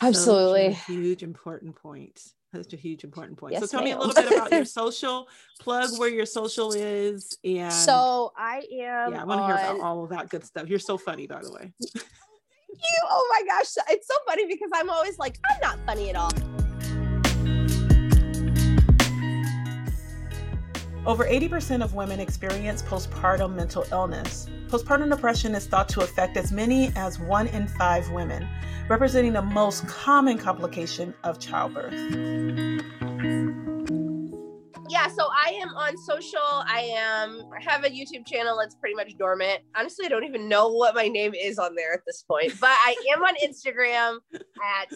[0.00, 0.72] Absolutely.
[0.72, 2.20] huge important point.
[2.52, 3.52] That's a huge important point.
[3.52, 3.84] Yes, so tell ma'am.
[3.84, 5.28] me a little bit about your social
[5.60, 9.48] plug where your social is and so I am Yeah, I want to on...
[9.48, 10.66] hear about all of that good stuff.
[10.68, 11.72] You're so funny, by the way.
[12.68, 13.02] Thank you.
[13.08, 13.66] Oh my gosh.
[13.90, 16.30] It's so funny because I'm always like, I'm not funny at all.
[21.08, 24.46] Over 80% of women experience postpartum mental illness.
[24.66, 28.46] Postpartum depression is thought to affect as many as one in five women,
[28.90, 31.94] representing the most common complication of childbirth
[34.88, 36.40] yeah, so I am on social.
[36.42, 39.60] I am I have a YouTube channel that's pretty much dormant.
[39.76, 42.70] Honestly, I don't even know what my name is on there at this point, but
[42.70, 44.92] I am on Instagram at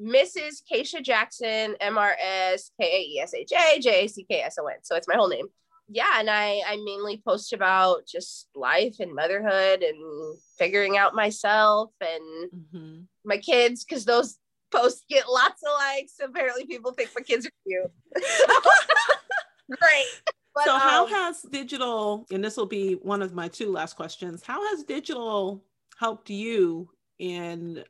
[0.00, 0.62] Mrs.
[0.70, 4.40] Kaesha Jackson, M R S K A E S H A J A C K
[4.40, 4.76] S O N.
[4.82, 5.46] So it's my whole name.
[5.88, 11.90] Yeah, and I I mainly post about just life and motherhood and figuring out myself
[12.00, 13.00] and mm-hmm.
[13.24, 14.38] my kids because those
[14.72, 16.14] posts get lots of likes.
[16.22, 17.90] Apparently, people think my kids are cute.
[19.70, 20.06] Great.
[20.54, 23.94] But, so, um, how has digital, and this will be one of my two last
[23.94, 25.62] questions, how has digital
[25.98, 26.88] helped you
[27.18, 27.84] in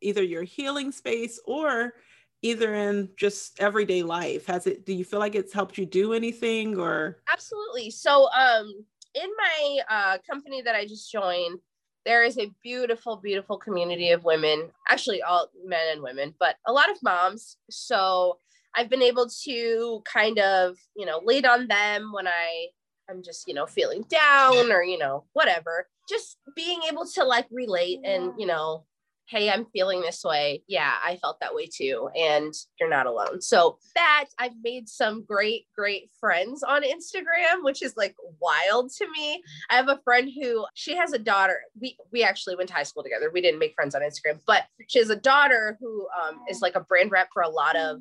[0.00, 1.94] either your healing space or
[2.42, 4.46] either in just everyday life?
[4.46, 7.18] Has it, do you feel like it's helped you do anything or?
[7.28, 7.90] Absolutely.
[7.90, 8.72] So, um,
[9.16, 11.58] in my uh, company that I just joined,
[12.04, 16.72] there is a beautiful, beautiful community of women, actually, all men and women, but a
[16.72, 17.56] lot of moms.
[17.68, 18.38] So,
[18.76, 22.68] I've been able to kind of, you know, lead on them when I
[23.08, 25.86] I'm just, you know, feeling down or, you know, whatever.
[26.08, 28.84] Just being able to like relate and, you know,
[29.28, 30.62] hey, I'm feeling this way.
[30.68, 32.08] Yeah, I felt that way too.
[32.16, 33.40] And you're not alone.
[33.40, 39.06] So that I've made some great, great friends on Instagram, which is like wild to
[39.16, 39.42] me.
[39.68, 41.60] I have a friend who she has a daughter.
[41.80, 43.30] We we actually went to high school together.
[43.32, 46.76] We didn't make friends on Instagram, but she has a daughter who um, is like
[46.76, 47.98] a brand rep for a lot of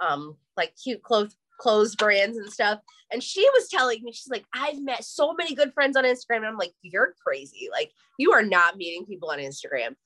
[0.00, 2.80] um, like cute clothes clothes brands and stuff.
[3.12, 6.38] And she was telling me, she's like, I've met so many good friends on Instagram.
[6.38, 7.68] And I'm like, you're crazy.
[7.70, 9.96] Like, you are not meeting people on Instagram.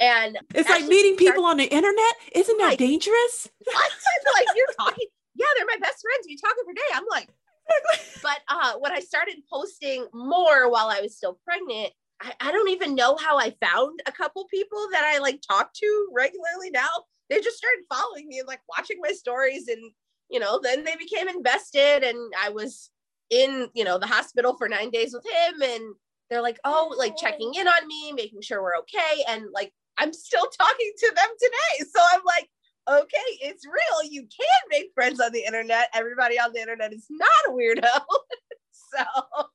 [0.00, 2.14] And it's like meeting people on the internet.
[2.32, 3.48] Isn't that like, dangerous?
[3.64, 3.92] What?
[4.34, 5.06] like you're talking.
[5.34, 6.26] Yeah, they're my best friends.
[6.26, 6.82] We talk every day.
[6.94, 7.28] I'm like,
[8.22, 12.70] but uh, when I started posting more while I was still pregnant, I, I don't
[12.70, 16.88] even know how I found a couple people that I like talk to regularly now.
[17.30, 19.92] They just started following me and like watching my stories and
[20.28, 22.90] you know, then they became invested and I was
[23.30, 25.94] in, you know, the hospital for nine days with him and
[26.30, 29.24] they're like, oh, like checking in on me, making sure we're okay.
[29.28, 31.90] And like, I'm still talking to them today.
[31.90, 32.48] So I'm like,
[32.90, 34.10] okay, it's real.
[34.10, 35.88] You can make friends on the internet.
[35.94, 37.82] Everybody on the internet is not a weirdo.
[38.96, 39.04] so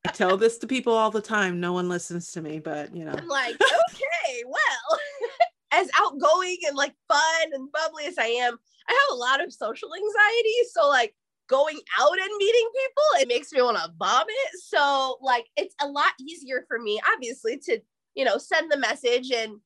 [0.08, 1.60] I tell this to people all the time.
[1.60, 3.14] No one listens to me, but you know.
[3.14, 5.00] I'm like, okay, well,
[5.72, 8.58] as outgoing and like fun and bubbly as I am,
[8.88, 10.56] I have a lot of social anxiety.
[10.72, 11.16] So like
[11.48, 14.28] going out and meeting people, it makes me want to vomit.
[14.66, 17.80] So like it's a lot easier for me, obviously, to
[18.16, 19.58] you know send the message and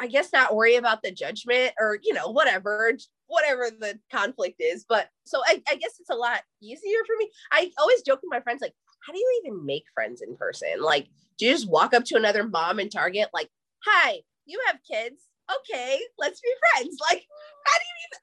[0.00, 2.92] I guess not worry about the judgment or you know whatever
[3.32, 4.84] whatever the conflict is.
[4.86, 7.30] But so I, I guess it's a lot easier for me.
[7.50, 8.74] I always joke with my friends like,
[9.06, 10.80] how do you even make friends in person?
[10.80, 11.08] Like,
[11.38, 13.48] do you just walk up to another mom in Target like,
[13.84, 15.22] hi, you have kids.
[15.50, 16.96] Okay, let's be friends.
[17.10, 17.24] Like,
[17.66, 18.18] how do you even?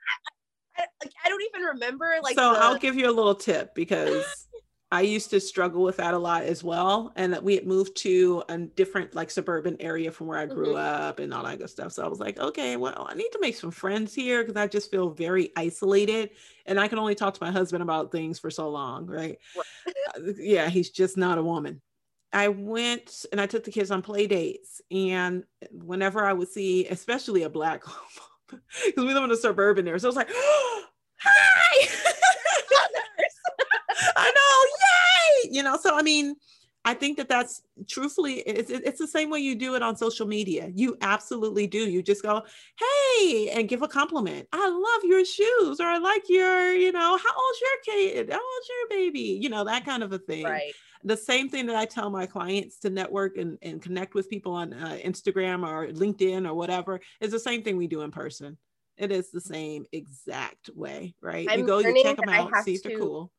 [0.77, 2.15] I, I, like, I don't even remember.
[2.21, 2.59] Like, so the...
[2.59, 4.47] I'll give you a little tip because
[4.91, 7.11] I used to struggle with that a lot as well.
[7.15, 10.73] And that we had moved to a different, like, suburban area from where I grew
[10.73, 11.07] mm-hmm.
[11.07, 11.91] up and all that good stuff.
[11.91, 14.67] So I was like, okay, well, I need to make some friends here because I
[14.67, 16.31] just feel very isolated.
[16.65, 19.37] And I can only talk to my husband about things for so long, right?
[19.57, 21.81] Uh, yeah, he's just not a woman.
[22.33, 24.81] I went and I took the kids on play dates.
[24.89, 27.83] And whenever I would see, especially a black
[28.47, 30.83] because we live in a suburban area, so I was like, oh,
[31.17, 31.87] hi.
[34.15, 35.38] I know, yay!
[35.49, 36.35] You know, so I mean,
[36.85, 40.25] I think that that's truthfully, it's, it's the same way you do it on social
[40.25, 40.71] media.
[40.73, 41.89] You absolutely do.
[41.89, 42.41] You just go,
[42.79, 44.47] hey, and give a compliment.
[44.53, 48.29] I love your shoes, or I like your, you know, how old's your kid?
[48.31, 49.39] How old's your baby?
[49.41, 50.45] You know, that kind of a thing.
[50.45, 50.73] Right
[51.03, 54.53] the same thing that I tell my clients to network and, and connect with people
[54.53, 58.57] on uh, Instagram or LinkedIn or whatever is the same thing we do in person.
[58.97, 61.47] It is the same exact way, right?
[61.49, 63.31] I'm you go, you check them out, see if they're cool.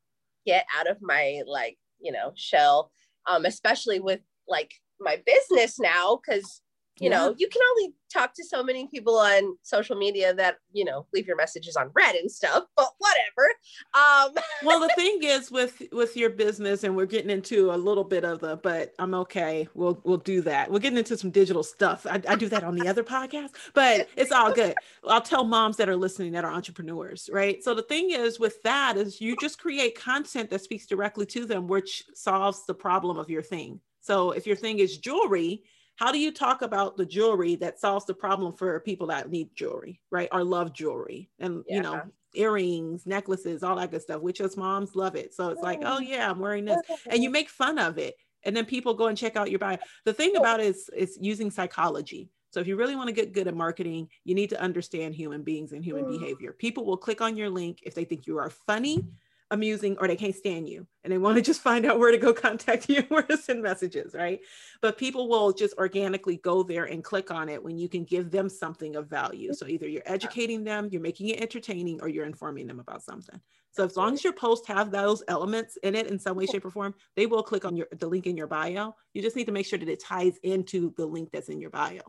[0.46, 2.90] Get out of my like, you know, shell,
[3.28, 6.60] um, especially with like my business now, because
[7.00, 7.16] you yeah.
[7.16, 11.06] know you can only talk to so many people on social media that you know
[11.14, 13.48] leave your messages on read and stuff but whatever.
[13.94, 18.04] Um well the thing is with with your business and we're getting into a little
[18.04, 19.66] bit of the but i'm okay.
[19.74, 20.70] We'll we'll do that.
[20.70, 22.06] We're getting into some digital stuff.
[22.08, 24.74] I, I do that on the other podcast but it's all good.
[25.08, 27.62] I'll tell moms that are listening that are entrepreneurs right?
[27.64, 31.46] So the thing is with that is you just create content that speaks directly to
[31.46, 33.80] them which solves the problem of your thing.
[34.02, 35.62] So if your thing is jewelry
[36.00, 39.54] how do you talk about the jewelry that solves the problem for people that need
[39.54, 41.76] jewelry right or love jewelry and yeah.
[41.76, 42.02] you know
[42.34, 45.34] earrings necklaces all that good stuff which us moms love it.
[45.34, 46.80] So it's like oh yeah i'm wearing this.
[47.08, 48.14] And you make fun of it.
[48.44, 49.76] And then people go and check out your bio.
[50.06, 52.30] The thing about it is is using psychology.
[52.52, 55.42] So if you really want to get good at marketing you need to understand human
[55.42, 56.18] beings and human mm.
[56.18, 56.52] behavior.
[56.52, 59.04] People will click on your link if they think you are funny
[59.50, 62.18] amusing or they can't stand you and they want to just find out where to
[62.18, 64.40] go contact you where to send messages right?
[64.80, 68.30] But people will just organically go there and click on it when you can give
[68.30, 69.52] them something of value.
[69.52, 73.40] So either you're educating them you're making it entertaining or you're informing them about something.
[73.72, 76.64] So as long as your posts have those elements in it in some way shape
[76.64, 78.94] or form they will click on your the link in your bio.
[79.14, 81.70] You just need to make sure that it ties into the link that's in your
[81.70, 82.00] bio.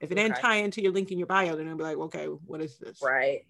[0.00, 2.26] If it didn't tie into your link in your bio, then they'll be like, okay,
[2.26, 3.00] what is this?
[3.02, 3.46] Right.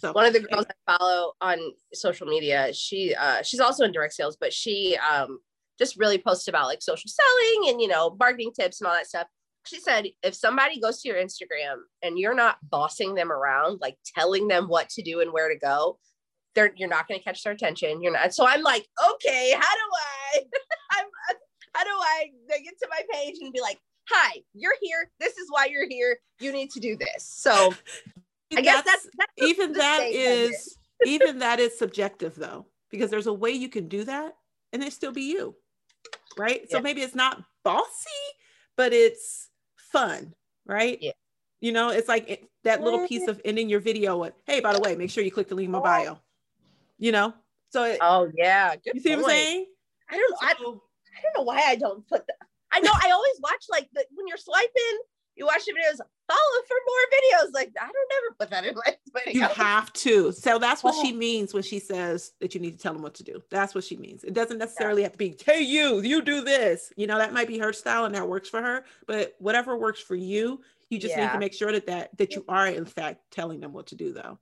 [0.00, 1.58] So one of the girls I follow on
[1.92, 5.40] social media, she uh, she's also in direct sales, but she um,
[5.78, 9.06] just really posts about like social selling and you know marketing tips and all that
[9.06, 9.26] stuff.
[9.66, 13.98] She said if somebody goes to your Instagram and you're not bossing them around, like
[14.16, 15.98] telling them what to do and where to go,
[16.54, 18.02] they're you're not going to catch their attention.
[18.02, 18.32] You're not.
[18.32, 20.40] So I'm like, okay, how do I?
[20.98, 21.06] I'm,
[21.74, 23.78] how do I get to my page and be like,
[24.08, 25.10] hi, you're here.
[25.20, 26.18] This is why you're here.
[26.40, 27.18] You need to do this.
[27.18, 27.74] So
[28.56, 30.76] I guess that's, that's even that is
[31.06, 34.34] even that is subjective though, because there's a way you can do that
[34.72, 35.54] and it still be you.
[36.38, 36.62] Right.
[36.62, 36.76] Yeah.
[36.76, 38.10] So maybe it's not bossy,
[38.76, 40.34] but it's fun,
[40.66, 40.98] right?
[41.00, 41.12] Yeah.
[41.60, 43.30] You know, it's like it, that little piece mm-hmm.
[43.30, 45.66] of ending your video with, hey, by the way, make sure you click the link
[45.66, 46.18] in my bio.
[46.98, 47.34] You know?
[47.70, 48.76] So it, Oh yeah.
[48.76, 49.22] Good you see point.
[49.22, 49.66] what I'm saying?
[50.10, 50.36] I don't know.
[50.40, 52.36] So, I, I don't know why I don't put that.
[52.72, 54.98] I know I always watch like the, when you're swiping
[55.40, 55.96] you watch the videos,
[56.28, 57.54] follow for more videos.
[57.54, 60.32] Like I don't never put that in my, you have to.
[60.32, 61.02] So that's what oh.
[61.02, 63.42] she means when she says that you need to tell them what to do.
[63.50, 64.22] That's what she means.
[64.22, 65.06] It doesn't necessarily yeah.
[65.06, 66.92] have to be, hey, you, you do this.
[66.96, 68.84] You know, that might be her style and that works for her.
[69.06, 70.60] But whatever works for you,
[70.90, 71.26] you just yeah.
[71.26, 73.96] need to make sure that that that you are in fact telling them what to
[73.96, 74.38] do though.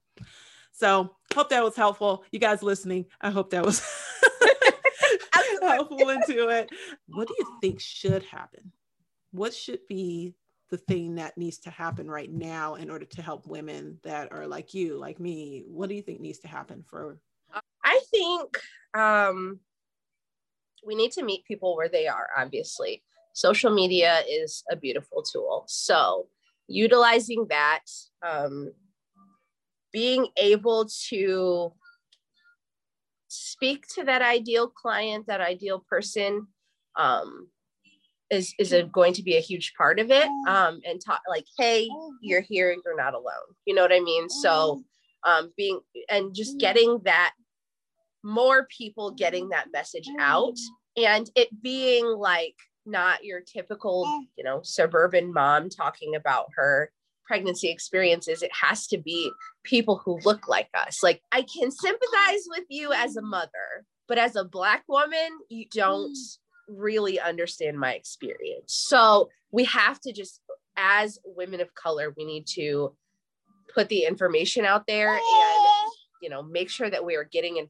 [0.72, 2.24] So hope that was helpful.
[2.32, 3.80] You guys listening, I hope that was
[5.62, 6.70] helpful into it.
[7.08, 8.72] What do you think should happen?
[9.30, 10.34] What should be
[10.70, 14.46] the thing that needs to happen right now in order to help women that are
[14.46, 15.64] like you, like me?
[15.66, 17.18] What do you think needs to happen for?
[17.84, 18.58] I think
[18.94, 19.60] um,
[20.86, 23.02] we need to meet people where they are, obviously.
[23.34, 25.64] Social media is a beautiful tool.
[25.68, 26.28] So,
[26.66, 27.84] utilizing that,
[28.26, 28.72] um,
[29.92, 31.72] being able to
[33.28, 36.46] speak to that ideal client, that ideal person,
[36.96, 37.48] um,
[38.30, 41.46] is is a, going to be a huge part of it um and talk like
[41.56, 41.88] hey
[42.20, 43.54] you're here you're not alone.
[43.66, 44.28] You know what i mean?
[44.28, 44.82] So
[45.24, 47.32] um being and just getting that
[48.22, 50.56] more people getting that message out
[50.96, 52.54] and it being like
[52.84, 54.06] not your typical
[54.36, 56.90] you know suburban mom talking about her
[57.26, 58.42] pregnancy experiences.
[58.42, 59.30] It has to be
[59.62, 61.02] people who look like us.
[61.02, 65.66] Like i can sympathize with you as a mother but as a black woman you
[65.70, 66.16] don't
[66.68, 68.74] really understand my experience.
[68.74, 70.40] So we have to just,
[70.76, 72.94] as women of color, we need to
[73.74, 75.92] put the information out there and,
[76.22, 77.68] you know, make sure that we are getting in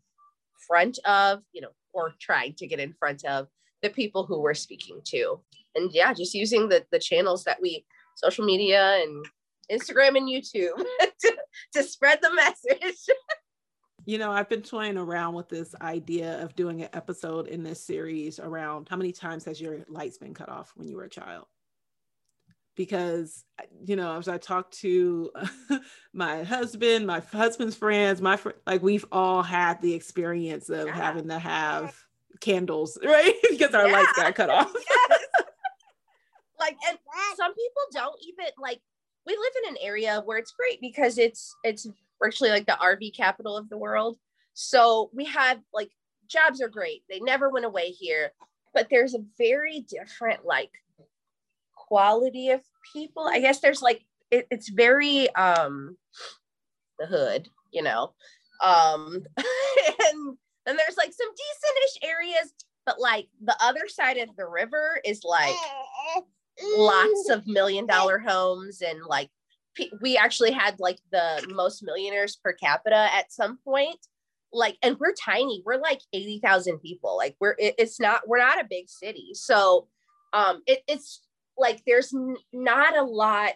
[0.66, 3.49] front of, you know, or trying to get in front of
[3.82, 5.40] the people who we're speaking to.
[5.74, 7.84] And yeah, just using the, the channels that we,
[8.16, 9.24] social media and
[9.70, 10.76] Instagram and YouTube
[11.20, 11.36] to,
[11.74, 12.99] to spread the message.
[14.09, 17.78] You know, I've been toying around with this idea of doing an episode in this
[17.78, 21.11] series around how many times has your lights been cut off when you were a
[21.11, 21.44] child?
[22.74, 25.30] Because, uh, you know, as I talk to
[26.14, 30.94] my husband, my husband's friends, my fr- like we've all had the experience of yeah.
[30.94, 31.94] having to have
[32.40, 33.34] candles, right?
[33.50, 33.92] because our yeah.
[33.92, 34.72] lights got cut off.
[35.11, 35.20] yes.
[36.59, 36.96] Like, and
[37.36, 38.80] some people don't even like.
[39.26, 41.86] We live in an area where it's great because it's it's
[42.21, 44.19] we're actually like the RV capital of the world.
[44.55, 45.91] So we have like
[46.27, 47.03] jobs are great.
[47.09, 48.33] They never went away here,
[48.75, 50.71] but there's a very different like
[51.75, 52.61] quality of
[52.93, 53.27] people.
[53.27, 55.97] I guess there's like it, it's very um
[56.99, 58.12] the hood, you know.
[58.62, 62.53] Um and then there's like some decentish areas,
[62.85, 65.55] but like the other side of the river is like
[66.77, 69.31] lots of million dollar homes and like
[70.01, 73.99] we actually had like the most millionaires per capita at some point.
[74.53, 75.62] Like and we're tiny.
[75.64, 77.16] We're like 80,000 people.
[77.16, 79.31] Like we're it, it's not we're not a big city.
[79.35, 79.89] So
[80.33, 81.22] um it, it's
[81.57, 83.55] like there's n- not a lot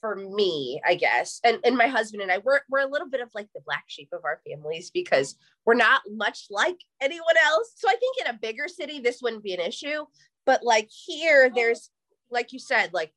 [0.00, 1.40] for me i guess.
[1.42, 3.84] And and my husband and i we're, we're a little bit of like the black
[3.88, 7.72] sheep of our families because we're not much like anyone else.
[7.76, 10.04] So i think in a bigger city this wouldn't be an issue.
[10.46, 11.90] But like here there's
[12.30, 13.12] like you said like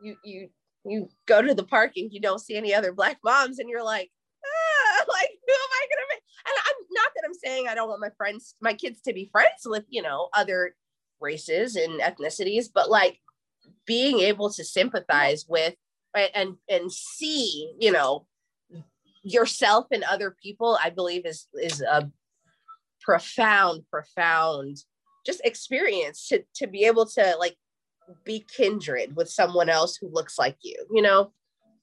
[0.00, 0.48] you you
[0.90, 3.84] you go to the park and you don't see any other black moms and you're
[3.84, 4.10] like
[4.44, 7.88] ah, like who am i gonna make and i'm not that i'm saying i don't
[7.88, 10.74] want my friends my kids to be friends with you know other
[11.20, 13.20] races and ethnicities but like
[13.86, 15.74] being able to sympathize with
[16.34, 18.26] and and see you know
[19.22, 22.10] yourself and other people i believe is is a
[23.02, 24.76] profound profound
[25.24, 27.56] just experience to to be able to like
[28.24, 31.32] be kindred with someone else who looks like you, you know?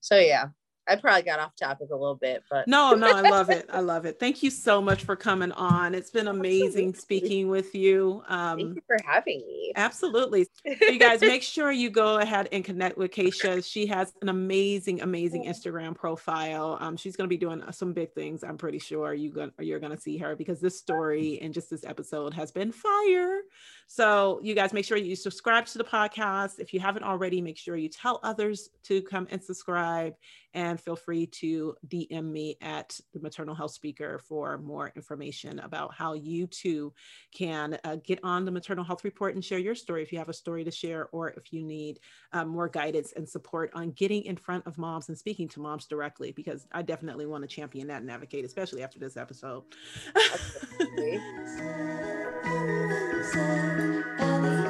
[0.02, 0.50] So yeah,
[0.88, 3.66] I probably got off topic a little bit, but no, no, I love it.
[3.70, 4.20] I love it.
[4.20, 5.96] Thank you so much for coming on.
[5.96, 8.24] It's been amazing speaking with you.
[8.28, 9.74] Um, Thank you for having me.
[9.76, 10.48] Absolutely.
[10.66, 13.64] you guys make sure you go ahead and connect with Kaesha.
[13.76, 16.78] She has an amazing, amazing Instagram profile.
[16.80, 18.44] Um, she's going to be doing some big things.
[18.44, 21.84] I'm pretty sure you you're going to see her because this story and just this
[21.84, 23.42] episode has been fire.
[23.88, 26.60] So you guys make sure you subscribe to the podcast.
[26.60, 30.14] If you haven't already, make sure you tell others to come and subscribe
[30.56, 35.94] and feel free to DM me at the maternal health speaker for more information about
[35.94, 36.94] how you too
[37.34, 40.30] can uh, get on the maternal health report and share your story if you have
[40.30, 42.00] a story to share or if you need
[42.32, 45.86] um, more guidance and support on getting in front of moms and speaking to moms
[45.86, 49.64] directly, because I definitely want to champion that and advocate, especially after this episode.